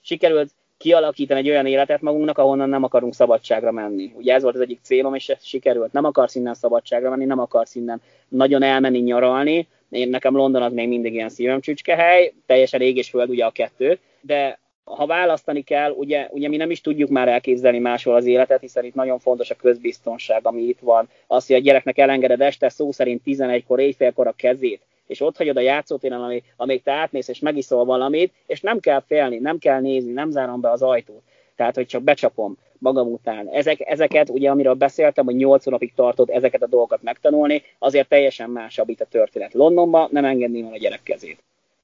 Sikerült 0.00 0.50
kialakítani 0.82 1.40
egy 1.40 1.48
olyan 1.48 1.66
életet 1.66 2.00
magunknak, 2.00 2.38
ahonnan 2.38 2.68
nem 2.68 2.82
akarunk 2.82 3.14
szabadságra 3.14 3.72
menni. 3.72 4.12
Ugye 4.16 4.34
ez 4.34 4.42
volt 4.42 4.54
az 4.54 4.60
egyik 4.60 4.78
célom, 4.82 5.14
és 5.14 5.28
ez 5.28 5.44
sikerült. 5.44 5.92
Nem 5.92 6.04
akarsz 6.04 6.34
innen 6.34 6.54
szabadságra 6.54 7.10
menni, 7.10 7.24
nem 7.24 7.38
akarsz 7.38 7.74
innen 7.74 8.00
nagyon 8.28 8.62
elmenni 8.62 8.98
nyaralni, 8.98 9.68
én 9.90 10.08
nekem 10.08 10.36
London 10.36 10.62
az 10.62 10.72
még 10.72 10.88
mindig 10.88 11.12
ilyen 11.12 11.28
szívem 11.28 11.60
csücskehely, 11.60 12.32
teljesen 12.46 12.80
ég 12.80 12.96
és 12.96 13.10
föld 13.10 13.28
ugye 13.28 13.44
a 13.44 13.50
kettő, 13.50 13.98
de 14.20 14.58
ha 14.84 15.06
választani 15.06 15.62
kell, 15.62 15.90
ugye, 15.90 16.28
ugye 16.30 16.48
mi 16.48 16.56
nem 16.56 16.70
is 16.70 16.80
tudjuk 16.80 17.10
már 17.10 17.28
elképzelni 17.28 17.78
máshol 17.78 18.14
az 18.14 18.26
életet, 18.26 18.60
hiszen 18.60 18.84
itt 18.84 18.94
nagyon 18.94 19.18
fontos 19.18 19.50
a 19.50 19.54
közbiztonság, 19.54 20.46
ami 20.46 20.62
itt 20.62 20.80
van. 20.80 21.08
Az, 21.26 21.46
hogy 21.46 21.56
a 21.56 21.58
gyereknek 21.58 21.98
elengeded 21.98 22.40
este 22.40 22.68
szó 22.68 22.92
szerint 22.92 23.22
11-kor, 23.26 23.80
éjfélkor 23.80 24.26
a 24.26 24.34
kezét, 24.36 24.80
és 25.12 25.20
ott 25.20 25.36
hagyod 25.36 25.56
a 25.56 25.60
játszótéren, 25.60 26.22
ami, 26.22 26.42
amíg 26.56 26.82
te 26.82 26.92
átmész 26.92 27.28
és 27.28 27.38
megiszol 27.38 27.84
valamit, 27.84 28.32
és 28.46 28.60
nem 28.60 28.80
kell 28.80 29.02
félni, 29.06 29.38
nem 29.38 29.58
kell 29.58 29.80
nézni, 29.80 30.12
nem 30.12 30.30
zárom 30.30 30.60
be 30.60 30.70
az 30.70 30.82
ajtót. 30.82 31.22
Tehát, 31.56 31.74
hogy 31.74 31.86
csak 31.86 32.02
becsapom 32.02 32.56
magam 32.78 33.12
után. 33.12 33.48
Ezek, 33.48 33.80
ezeket, 33.80 34.28
ugye 34.28 34.50
amiről 34.50 34.74
beszéltem, 34.74 35.24
hogy 35.24 35.36
8 35.36 35.64
napig 35.64 35.92
tartott 35.94 36.30
ezeket 36.30 36.62
a 36.62 36.66
dolgokat 36.66 37.02
megtanulni, 37.02 37.62
azért 37.78 38.08
teljesen 38.08 38.50
másabb 38.50 38.88
itt 38.88 39.00
a 39.00 39.06
történet. 39.10 39.54
Londonban 39.54 40.08
nem 40.12 40.24
engedném 40.24 40.66
a 40.72 40.76
gyerek 40.76 41.02
kezét. 41.02 41.42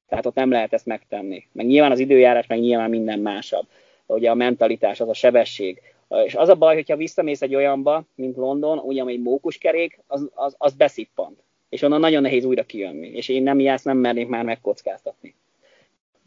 Tehát 0.08 0.26
ott 0.26 0.34
nem 0.34 0.50
lehet 0.50 0.72
ezt 0.72 0.86
megtenni. 0.86 1.44
Meg 1.52 1.66
nyilván 1.66 1.90
az 1.90 1.98
időjárás, 1.98 2.46
meg 2.46 2.60
nyilván 2.60 2.90
minden 2.90 3.18
másabb. 3.18 3.66
Ugye 4.06 4.30
a 4.30 4.34
mentalitás, 4.34 5.00
az 5.00 5.08
a 5.08 5.14
sebesség. 5.14 5.82
És 6.24 6.34
az 6.34 6.48
a 6.48 6.54
baj, 6.54 6.74
hogyha 6.74 6.96
visszamész 6.96 7.42
egy 7.42 7.54
olyanba, 7.54 8.02
mint 8.14 8.36
London, 8.36 8.78
ugye 8.78 9.04
egy 9.04 9.22
mókuskerék, 9.22 10.00
az, 10.06 10.28
az, 10.34 10.54
az 10.58 10.72
beszippant. 10.72 11.38
És 11.68 11.82
onnan 11.82 12.00
nagyon 12.00 12.22
nehéz 12.22 12.44
újra 12.44 12.62
kijönni. 12.62 13.08
És 13.08 13.28
én 13.28 13.42
nem 13.42 13.58
ezt 13.58 13.84
nem 13.84 13.96
mernék 13.96 14.28
már 14.28 14.44
megkockáztatni. 14.44 15.34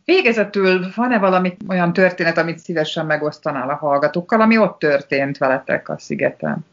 Végezetül 0.05 0.85
van-e 0.95 1.19
valami 1.19 1.57
olyan 1.69 1.93
történet, 1.93 2.37
amit 2.37 2.59
szívesen 2.59 3.05
megosztanál 3.05 3.69
a 3.69 3.75
hallgatókkal, 3.75 4.41
ami 4.41 4.57
ott 4.57 4.79
történt 4.79 5.37
veletek 5.37 5.89
a 5.89 5.97
szigeten? 5.97 6.65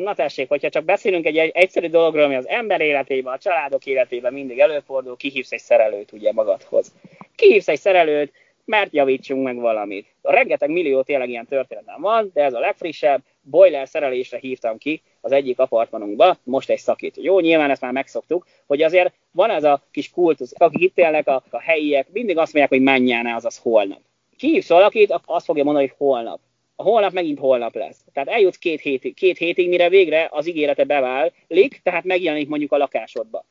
Na 0.00 0.14
tessék, 0.14 0.48
hogyha 0.48 0.68
csak 0.68 0.84
beszélünk 0.84 1.26
egy 1.26 1.36
egyszerű 1.36 1.88
dologról, 1.88 2.24
ami 2.24 2.34
az 2.34 2.48
ember 2.48 2.80
életében, 2.80 3.32
a 3.32 3.38
családok 3.38 3.86
életében 3.86 4.32
mindig 4.32 4.58
előfordul, 4.58 5.16
kihívsz 5.16 5.52
egy 5.52 5.60
szerelőt 5.60 6.12
ugye 6.12 6.32
magadhoz. 6.32 6.92
Kihívsz 7.34 7.68
egy 7.68 7.80
szerelőt, 7.80 8.32
mert 8.64 8.92
javítsunk 8.92 9.44
meg 9.44 9.56
valamit. 9.56 10.06
A 10.22 10.32
rengeteg 10.32 10.70
millió 10.70 11.02
tényleg 11.02 11.28
ilyen 11.28 11.46
történetem 11.46 12.00
van, 12.00 12.30
de 12.34 12.42
ez 12.42 12.54
a 12.54 12.58
legfrissebb, 12.58 13.22
boiler 13.44 13.88
szerelésre 13.88 14.38
hívtam 14.38 14.78
ki 14.78 15.02
az 15.20 15.32
egyik 15.32 15.58
apartmanunkba, 15.58 16.36
most 16.42 16.70
egy 16.70 16.78
szakít. 16.78 17.16
Jó, 17.16 17.40
nyilván 17.40 17.70
ezt 17.70 17.80
már 17.80 17.92
megszoktuk, 17.92 18.46
hogy 18.66 18.82
azért 18.82 19.14
van 19.30 19.50
ez 19.50 19.64
a 19.64 19.82
kis 19.90 20.10
kultusz, 20.10 20.52
akik 20.56 20.80
itt 20.80 20.98
élnek 20.98 21.28
a, 21.28 21.42
a 21.50 21.60
helyiek, 21.60 22.06
mindig 22.12 22.38
azt 22.38 22.52
mondják, 22.52 22.68
hogy 22.68 22.82
menjen 22.82 23.26
azaz 23.26 23.58
holnap. 23.58 24.00
Kihívsz 24.36 24.68
valakit, 24.68 25.20
azt 25.24 25.44
fogja 25.44 25.64
mondani, 25.64 25.86
hogy 25.86 25.96
holnap. 25.98 26.40
A 26.76 26.82
holnap 26.82 27.12
megint 27.12 27.38
holnap 27.38 27.74
lesz. 27.74 28.04
Tehát 28.12 28.28
eljutsz 28.28 28.58
két 28.58 28.80
hétig, 28.80 29.14
két 29.14 29.38
hétig, 29.38 29.68
mire 29.68 29.88
végre 29.88 30.28
az 30.30 30.46
ígérete 30.46 30.84
beválik, 30.84 31.80
tehát 31.82 32.04
megjelenik 32.04 32.48
mondjuk 32.48 32.72
a 32.72 32.76
lakásodba. 32.76 33.44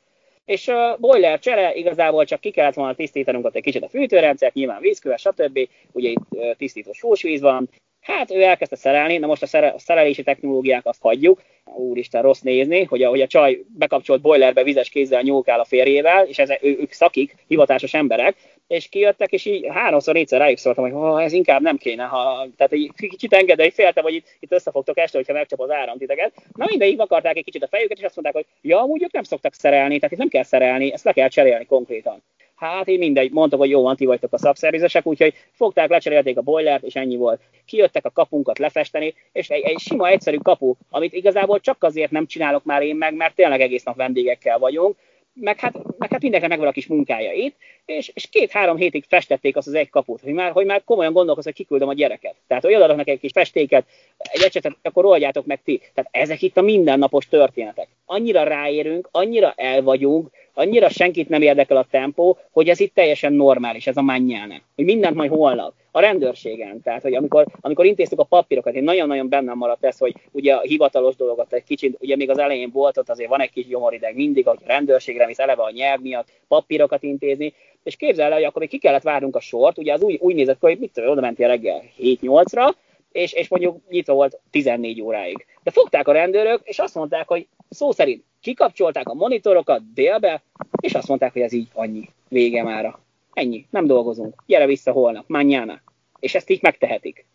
És 0.45 0.67
a 0.67 0.97
boiler 0.99 1.39
csere 1.39 1.73
igazából 1.73 2.25
csak 2.25 2.39
ki 2.39 2.51
kellett 2.51 2.73
volna 2.73 2.95
tisztítanunk 2.95 3.45
ott 3.45 3.55
egy 3.55 3.63
kicsit 3.63 3.83
a 3.83 3.89
fűtőrendszert, 3.89 4.53
nyilván 4.53 4.81
vízköves, 4.81 5.21
stb. 5.21 5.69
Ugye 5.91 6.09
itt 6.09 6.55
tisztítós 6.57 6.97
sósvíz 6.97 7.41
van, 7.41 7.69
Hát 8.03 8.31
ő 8.31 8.41
elkezdte 8.41 8.75
szerelni, 8.75 9.17
na 9.17 9.27
most 9.27 9.43
a 9.43 9.73
szerelési 9.77 10.23
technológiák 10.23 10.85
azt 10.85 11.01
hagyjuk, 11.01 11.41
úristen 11.75 12.21
rossz 12.21 12.39
nézni, 12.39 12.83
hogy 12.83 13.03
a, 13.03 13.09
hogy 13.09 13.21
a 13.21 13.27
csaj 13.27 13.59
bekapcsolt 13.77 14.21
boilerbe 14.21 14.63
vizes 14.63 14.89
kézzel 14.89 15.21
nyúlkál 15.21 15.59
a 15.59 15.65
férjével, 15.65 16.25
és 16.25 16.39
ezek, 16.39 16.63
ő, 16.63 16.77
ők 16.79 16.91
szakik, 16.91 17.35
hivatásos 17.47 17.93
emberek, 17.93 18.35
és 18.67 18.89
kijöttek, 18.89 19.31
és 19.31 19.45
így 19.45 19.67
háromszor, 19.69 20.13
négyszer 20.13 20.39
rájuk 20.39 20.57
szóltam, 20.57 20.91
hogy 20.91 21.23
ez 21.23 21.33
inkább 21.33 21.61
nem 21.61 21.77
kéne, 21.77 22.03
ha, 22.03 22.47
tehát 22.57 22.71
egy 22.71 22.91
kicsit 22.95 23.33
engedő, 23.33 23.63
hogy 23.63 23.73
féltem, 23.73 24.03
hogy 24.03 24.13
itt, 24.13 24.27
itt 24.39 24.51
összefogtok 24.51 24.97
este, 24.97 25.17
hogyha 25.17 25.33
megcsap 25.33 25.59
az 25.59 25.71
áram 25.71 25.97
titeket. 25.97 26.33
Na 26.53 26.65
mindegy, 26.69 26.95
akarták 26.97 27.37
egy 27.37 27.43
kicsit 27.43 27.63
a 27.63 27.67
fejüket, 27.67 27.97
és 27.97 28.03
azt 28.03 28.15
mondták, 28.15 28.43
hogy 28.43 28.69
ja, 28.69 28.81
amúgy 28.81 29.03
ők 29.03 29.11
nem 29.11 29.23
szoktak 29.23 29.53
szerelni, 29.53 29.95
tehát 29.95 30.11
itt 30.11 30.19
nem 30.19 30.27
kell 30.27 30.43
szerelni, 30.43 30.93
ezt 30.93 31.03
le 31.03 31.13
kell 31.13 31.27
cserélni 31.27 31.65
konkrétan. 31.65 32.23
Hát 32.63 32.87
én 32.87 32.97
mindegy, 32.97 33.31
mondtak, 33.31 33.59
hogy 33.59 33.69
jó 33.69 33.81
van, 33.81 33.95
ti 33.95 34.05
vagytok 34.05 34.33
a 34.33 34.37
szakszervizesek, 34.37 35.05
úgyhogy 35.05 35.33
fogták, 35.51 35.89
lecserélték 35.89 36.37
a 36.37 36.41
boilert, 36.41 36.83
és 36.83 36.95
ennyi 36.95 37.15
volt. 37.15 37.41
Kijöttek 37.65 38.05
a 38.05 38.09
kapunkat 38.09 38.59
lefesteni, 38.59 39.13
és 39.31 39.49
egy, 39.49 39.61
egy 39.61 39.79
sima, 39.79 40.07
egyszerű 40.07 40.37
kapu, 40.37 40.73
amit 40.89 41.13
igazából 41.13 41.59
csak 41.59 41.83
azért 41.83 42.11
nem 42.11 42.25
csinálok 42.25 42.63
már 42.63 42.81
én 42.81 42.95
meg, 42.95 43.15
mert 43.15 43.35
tényleg 43.35 43.61
egész 43.61 43.83
nap 43.83 43.95
vendégekkel 43.95 44.59
vagyunk, 44.59 44.95
meg 45.33 45.59
hát, 45.59 45.73
meg 45.97 46.11
hát 46.11 46.21
mindenkinek 46.21 46.49
megvan 46.49 46.67
a 46.67 46.71
kis 46.71 46.87
munkája 46.87 47.31
itt, 47.31 47.55
és, 47.85 48.11
és 48.13 48.29
két-három 48.29 48.77
hétig 48.77 49.05
festették 49.07 49.55
azt 49.55 49.67
az 49.67 49.73
egy 49.73 49.89
kaput, 49.89 50.21
hogy 50.21 50.33
már, 50.33 50.51
hogy 50.51 50.65
már 50.65 50.83
komolyan 50.83 51.13
gondolkozz, 51.13 51.45
hogy 51.45 51.53
kiküldöm 51.53 51.87
a 51.87 51.93
gyereket. 51.93 52.35
Tehát, 52.47 52.63
hogy 52.63 52.75
odaadok 52.75 53.07
egy 53.07 53.19
kis 53.19 53.31
festéket, 53.31 53.85
egy 54.17 54.41
ecsetet, 54.41 54.77
akkor 54.81 55.05
oldjátok 55.05 55.45
meg 55.45 55.61
ti. 55.63 55.81
Tehát 55.93 56.09
ezek 56.13 56.41
itt 56.41 56.57
a 56.57 56.61
mindennapos 56.61 57.27
történetek. 57.27 57.87
Annyira 58.13 58.43
ráérünk, 58.43 59.09
annyira 59.11 59.53
el 59.55 59.81
vagyunk, 59.81 60.29
annyira 60.53 60.89
senkit 60.89 61.29
nem 61.29 61.41
érdekel 61.41 61.77
a 61.77 61.87
tempó, 61.91 62.37
hogy 62.51 62.69
ez 62.69 62.79
itt 62.79 62.93
teljesen 62.93 63.33
normális, 63.33 63.87
ez 63.87 63.97
a 63.97 64.01
mannyáne. 64.01 64.61
Hogy 64.75 64.85
mindent 64.85 65.15
majd 65.15 65.31
holnap. 65.31 65.73
A 65.91 65.99
rendőrségen, 65.99 66.81
tehát 66.81 67.01
hogy 67.01 67.13
amikor, 67.13 67.45
amikor 67.61 67.85
intéztük 67.85 68.19
a 68.19 68.23
papírokat, 68.23 68.73
én 68.73 68.83
nagyon-nagyon 68.83 69.29
bennem 69.29 69.57
maradt 69.57 69.85
ez, 69.85 69.97
hogy 69.97 70.15
ugye 70.31 70.53
a 70.53 70.61
hivatalos 70.61 71.15
dolgokat 71.15 71.53
egy 71.53 71.63
kicsit, 71.63 71.97
ugye 71.99 72.15
még 72.15 72.29
az 72.29 72.37
elején 72.37 72.69
volt 72.73 72.97
ott, 72.97 73.09
azért 73.09 73.29
van 73.29 73.41
egy 73.41 73.51
kis 73.51 73.67
gyomorideg 73.67 74.15
mindig, 74.15 74.47
hogy 74.47 74.59
a 74.63 74.67
rendőrségre 74.67 75.25
mész 75.25 75.39
eleve 75.39 75.63
a 75.63 75.71
nyelv 75.71 75.99
miatt 75.99 76.27
papírokat 76.47 77.03
intézni, 77.03 77.53
és 77.83 77.95
képzel 77.95 78.25
el, 78.25 78.33
hogy 78.33 78.43
akkor 78.43 78.61
még 78.61 78.69
ki 78.69 78.77
kellett 78.77 79.03
várnunk 79.03 79.35
a 79.35 79.39
sort, 79.39 79.77
ugye 79.77 79.93
az 79.93 80.01
úgy, 80.01 80.17
úgy 80.21 80.35
nézett 80.35 80.59
ki, 80.59 80.65
hogy 80.65 80.79
mit 80.79 80.91
tudom, 80.93 81.09
oda 81.09 81.21
mentél 81.21 81.47
reggel 81.47 81.83
7-8-ra, 81.99 82.73
és, 83.11 83.33
és 83.33 83.47
mondjuk 83.47 83.77
nyitva 83.89 84.13
volt 84.13 84.39
14 84.51 85.01
óráig. 85.01 85.45
De 85.63 85.71
fogták 85.71 86.07
a 86.07 86.11
rendőrök, 86.11 86.61
és 86.63 86.79
azt 86.79 86.95
mondták, 86.95 87.27
hogy 87.27 87.47
szó 87.73 87.91
szerint 87.91 88.23
kikapcsolták 88.41 89.09
a 89.09 89.13
monitorokat 89.13 89.93
délbe, 89.93 90.43
és 90.81 90.93
azt 90.93 91.07
mondták, 91.07 91.33
hogy 91.33 91.41
ez 91.41 91.53
így 91.53 91.67
annyi, 91.73 92.09
vége 92.27 92.63
mára. 92.63 92.99
Ennyi, 93.33 93.65
nem 93.69 93.85
dolgozunk, 93.85 94.43
gyere 94.45 94.65
vissza 94.65 94.91
holnap, 94.91 95.23
mannyána. 95.27 95.81
És 96.19 96.35
ezt 96.35 96.49
így 96.49 96.61
megtehetik. 96.61 97.25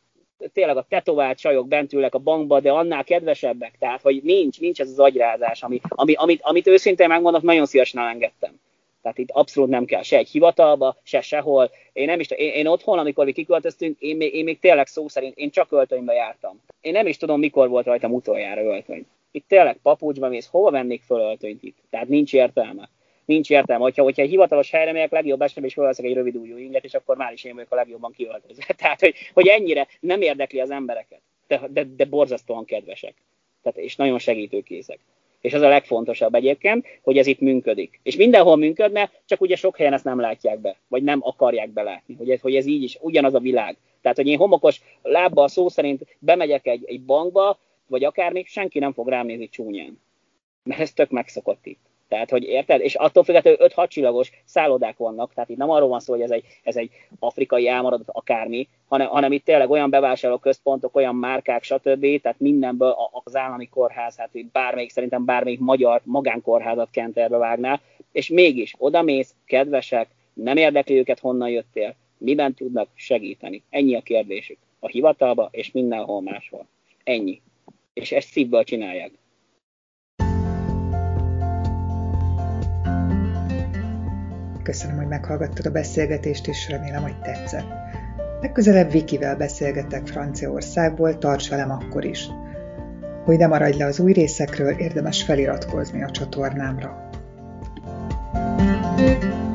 Tényleg 0.53 0.77
a 0.77 0.87
tetovált 0.89 1.39
csajok 1.39 1.69
bent 1.69 1.93
ülnek 1.93 2.15
a 2.15 2.19
bankba, 2.19 2.61
de 2.61 2.71
annál 2.71 3.05
kedvesebbek, 3.05 3.77
tehát 3.79 4.03
hogy 4.03 4.23
nincs, 4.23 4.61
nincs 4.61 4.81
ez 4.81 4.89
az 4.89 4.99
agyrázás, 4.99 5.63
ami, 5.63 5.81
ami, 5.89 6.13
amit, 6.13 6.41
amit 6.43 6.67
őszintén 6.67 7.09
megmondok, 7.09 7.43
nagyon 7.43 7.67
szívesen 7.67 8.01
elengedtem. 8.01 8.61
Tehát 9.03 9.19
itt 9.19 9.31
abszolút 9.31 9.71
nem 9.71 9.85
kell 9.85 10.03
se 10.03 10.17
egy 10.17 10.29
hivatalba, 10.29 10.97
se 11.03 11.21
sehol. 11.21 11.71
Én 11.93 12.07
nem 12.07 12.21
is, 12.21 12.31
én, 12.31 12.53
én 12.53 12.67
otthon, 12.67 12.99
amikor 12.99 13.25
mi 13.25 13.33
kiköltöztünk, 13.33 14.01
én 14.01 14.17
még, 14.17 14.35
én 14.35 14.45
még 14.45 14.59
tényleg 14.59 14.87
szó 14.87 15.09
szerint, 15.09 15.37
én 15.37 15.51
csak 15.51 15.73
öltönybe 15.73 16.13
jártam. 16.13 16.61
Én 16.81 16.93
nem 16.93 17.07
is 17.07 17.17
tudom, 17.17 17.39
mikor 17.39 17.69
volt 17.69 17.87
rajtam 17.87 18.13
utoljára 18.13 18.63
öltöny. 18.63 19.07
Itt 19.31 19.49
tényleg 19.49 19.79
papucsba 19.83 20.29
mész, 20.29 20.47
hova 20.47 20.71
vennék 20.71 21.03
föl 21.03 21.21
öltönyt 21.21 21.63
itt? 21.63 21.77
Tehát 21.91 22.09
nincs 22.09 22.33
értelme. 22.33 22.89
Nincs 23.25 23.51
értelme. 23.51 23.83
Hogyha, 23.83 24.03
hogyha 24.03 24.23
egy 24.23 24.29
hivatalos 24.29 24.71
helyre 24.71 24.93
megyek, 24.93 25.11
legjobb 25.11 25.43
esetben 25.43 25.65
is 25.65 25.75
felveszek 25.75 26.05
egy 26.05 26.15
rövid 26.15 26.37
újú 26.37 26.57
inget, 26.57 26.85
és 26.85 26.95
akkor 26.95 27.17
már 27.17 27.33
is 27.33 27.45
én 27.45 27.55
vagyok 27.55 27.73
a 27.73 27.75
legjobban 27.75 28.13
kiöltözve. 28.13 28.65
Tehát, 28.79 29.01
hogy, 29.01 29.15
hogy 29.33 29.47
ennyire 29.47 29.87
nem 30.01 30.23
érdekli 30.23 30.61
az 30.61 30.71
embereket. 30.71 31.21
De, 31.47 31.61
de, 31.71 31.85
de 31.97 32.05
borzasztóan 32.05 32.65
kedvesek. 32.65 33.15
Tehát, 33.63 33.79
és 33.79 33.97
nagyon 33.97 34.19
segítőkészek. 34.19 34.99
És 35.41 35.55
az 35.55 35.63
a 35.63 35.69
legfontosabb 35.69 36.35
egyébként, 36.35 36.87
hogy 37.03 37.19
ez 37.19 37.27
itt 37.27 37.41
működik. 37.41 38.01
És 38.03 38.17
mindenhol 38.17 38.57
működne, 38.57 39.11
csak 39.25 39.41
ugye 39.41 39.57
sok 39.57 39.77
helyen 39.77 39.93
ezt 39.93 40.05
nem 40.05 40.21
látják 40.21 40.59
be, 40.59 40.77
vagy 40.89 41.03
nem 41.03 41.19
akarják 41.23 41.71
belátni, 41.71 42.15
hogy 42.15 42.31
ez, 42.31 42.41
hogy 42.41 42.57
ez 42.57 42.67
így 42.67 42.83
is 42.83 42.99
ugyanaz 43.01 43.35
a 43.35 43.39
világ. 43.39 43.77
Tehát, 44.03 44.17
hogy 44.17 44.27
én 44.27 44.39
homokos 44.39 44.81
lábbal 45.03 45.49
szó 45.49 45.69
szerint 45.69 46.17
bemegyek 46.19 46.67
egy, 46.67 46.85
egy 46.87 47.01
bankba, 47.01 47.59
vagy 47.89 48.05
akármi, 48.05 48.45
senki 48.47 48.79
nem 48.79 48.93
fog 48.93 49.09
rám 49.09 49.27
nézni 49.27 49.49
csúnyán. 49.49 50.01
Mert 50.63 50.81
ez 50.81 50.93
tök 50.93 51.11
megszokott 51.11 51.67
itt. 51.67 51.89
Tehát, 52.09 52.31
hogy 52.31 52.43
érted? 52.43 52.81
És 52.81 52.95
attól 52.95 53.25
függetlenül 53.25 53.59
5-6 53.69 53.89
csillagos 53.89 54.31
szállodák 54.45 54.97
vannak, 54.97 55.35
tehát 55.35 55.51
itt 55.51 55.57
nem 55.57 55.71
arról 55.71 55.89
van 55.89 56.01
szó, 56.01 56.13
hogy 56.13 56.23
ez 56.23 56.31
egy, 56.31 56.45
ez 56.63 56.77
egy 56.77 56.91
afrikai 57.19 57.69
elmaradott 57.69 58.09
akármi, 58.13 58.69
hanem, 58.89 59.09
hanem 59.09 59.33
itt 59.33 59.45
tényleg 59.45 59.71
olyan 59.71 59.91
bevásárló 59.91 60.39
központok, 60.39 60.97
olyan 60.97 61.15
márkák, 61.15 61.63
stb. 61.63 62.21
Tehát 62.21 62.41
mindenből 62.41 62.95
az 63.25 63.37
állami 63.37 63.69
kórház, 63.69 64.17
hát 64.17 64.31
bármelyik, 64.53 64.91
szerintem 64.91 65.25
bármelyik 65.25 65.61
magyar 65.61 66.01
magánkórházat 66.05 66.91
kenterbe 66.91 67.37
vágná, 67.37 67.81
és 68.13 68.29
mégis 68.29 68.75
odamész, 68.79 69.35
kedvesek, 69.45 70.09
nem 70.33 70.57
érdekli 70.57 70.99
őket, 70.99 71.19
honnan 71.19 71.49
jöttél, 71.49 71.95
miben 72.19 72.55
tudnak 72.55 72.89
segíteni. 72.95 73.63
Ennyi 73.71 73.95
a 73.95 74.01
kérdésük. 74.01 74.59
A 74.79 74.89
hivatalba 74.89 75.49
és 75.51 75.73
mindenhol 75.73 76.23
máshol. 76.23 76.67
Ennyi. 77.05 77.41
És 78.01 78.13
ezt 78.13 78.29
szívből 78.29 78.65
csinálják. 78.65 79.11
Köszönöm, 84.63 84.97
hogy 84.97 85.07
meghallgattad 85.07 85.67
a 85.67 85.71
beszélgetést, 85.71 86.47
és 86.47 86.69
remélem, 86.69 87.03
hogy 87.03 87.19
tetszett. 87.21 87.67
Legközelebb 88.41 88.91
Vikivel 88.91 89.37
beszélgetek 89.37 90.07
Franciaországból, 90.07 91.19
tarts 91.19 91.49
velem 91.49 91.71
akkor 91.71 92.05
is. 92.05 92.29
Hogy 93.25 93.39
ne 93.39 93.47
maradj 93.47 93.79
le 93.79 93.85
az 93.85 94.01
új 94.01 94.13
részekről, 94.13 94.79
érdemes 94.79 95.23
feliratkozni 95.23 96.03
a 96.03 96.11
csatornámra. 96.11 97.07
thank 98.99 99.23
you 99.23 99.48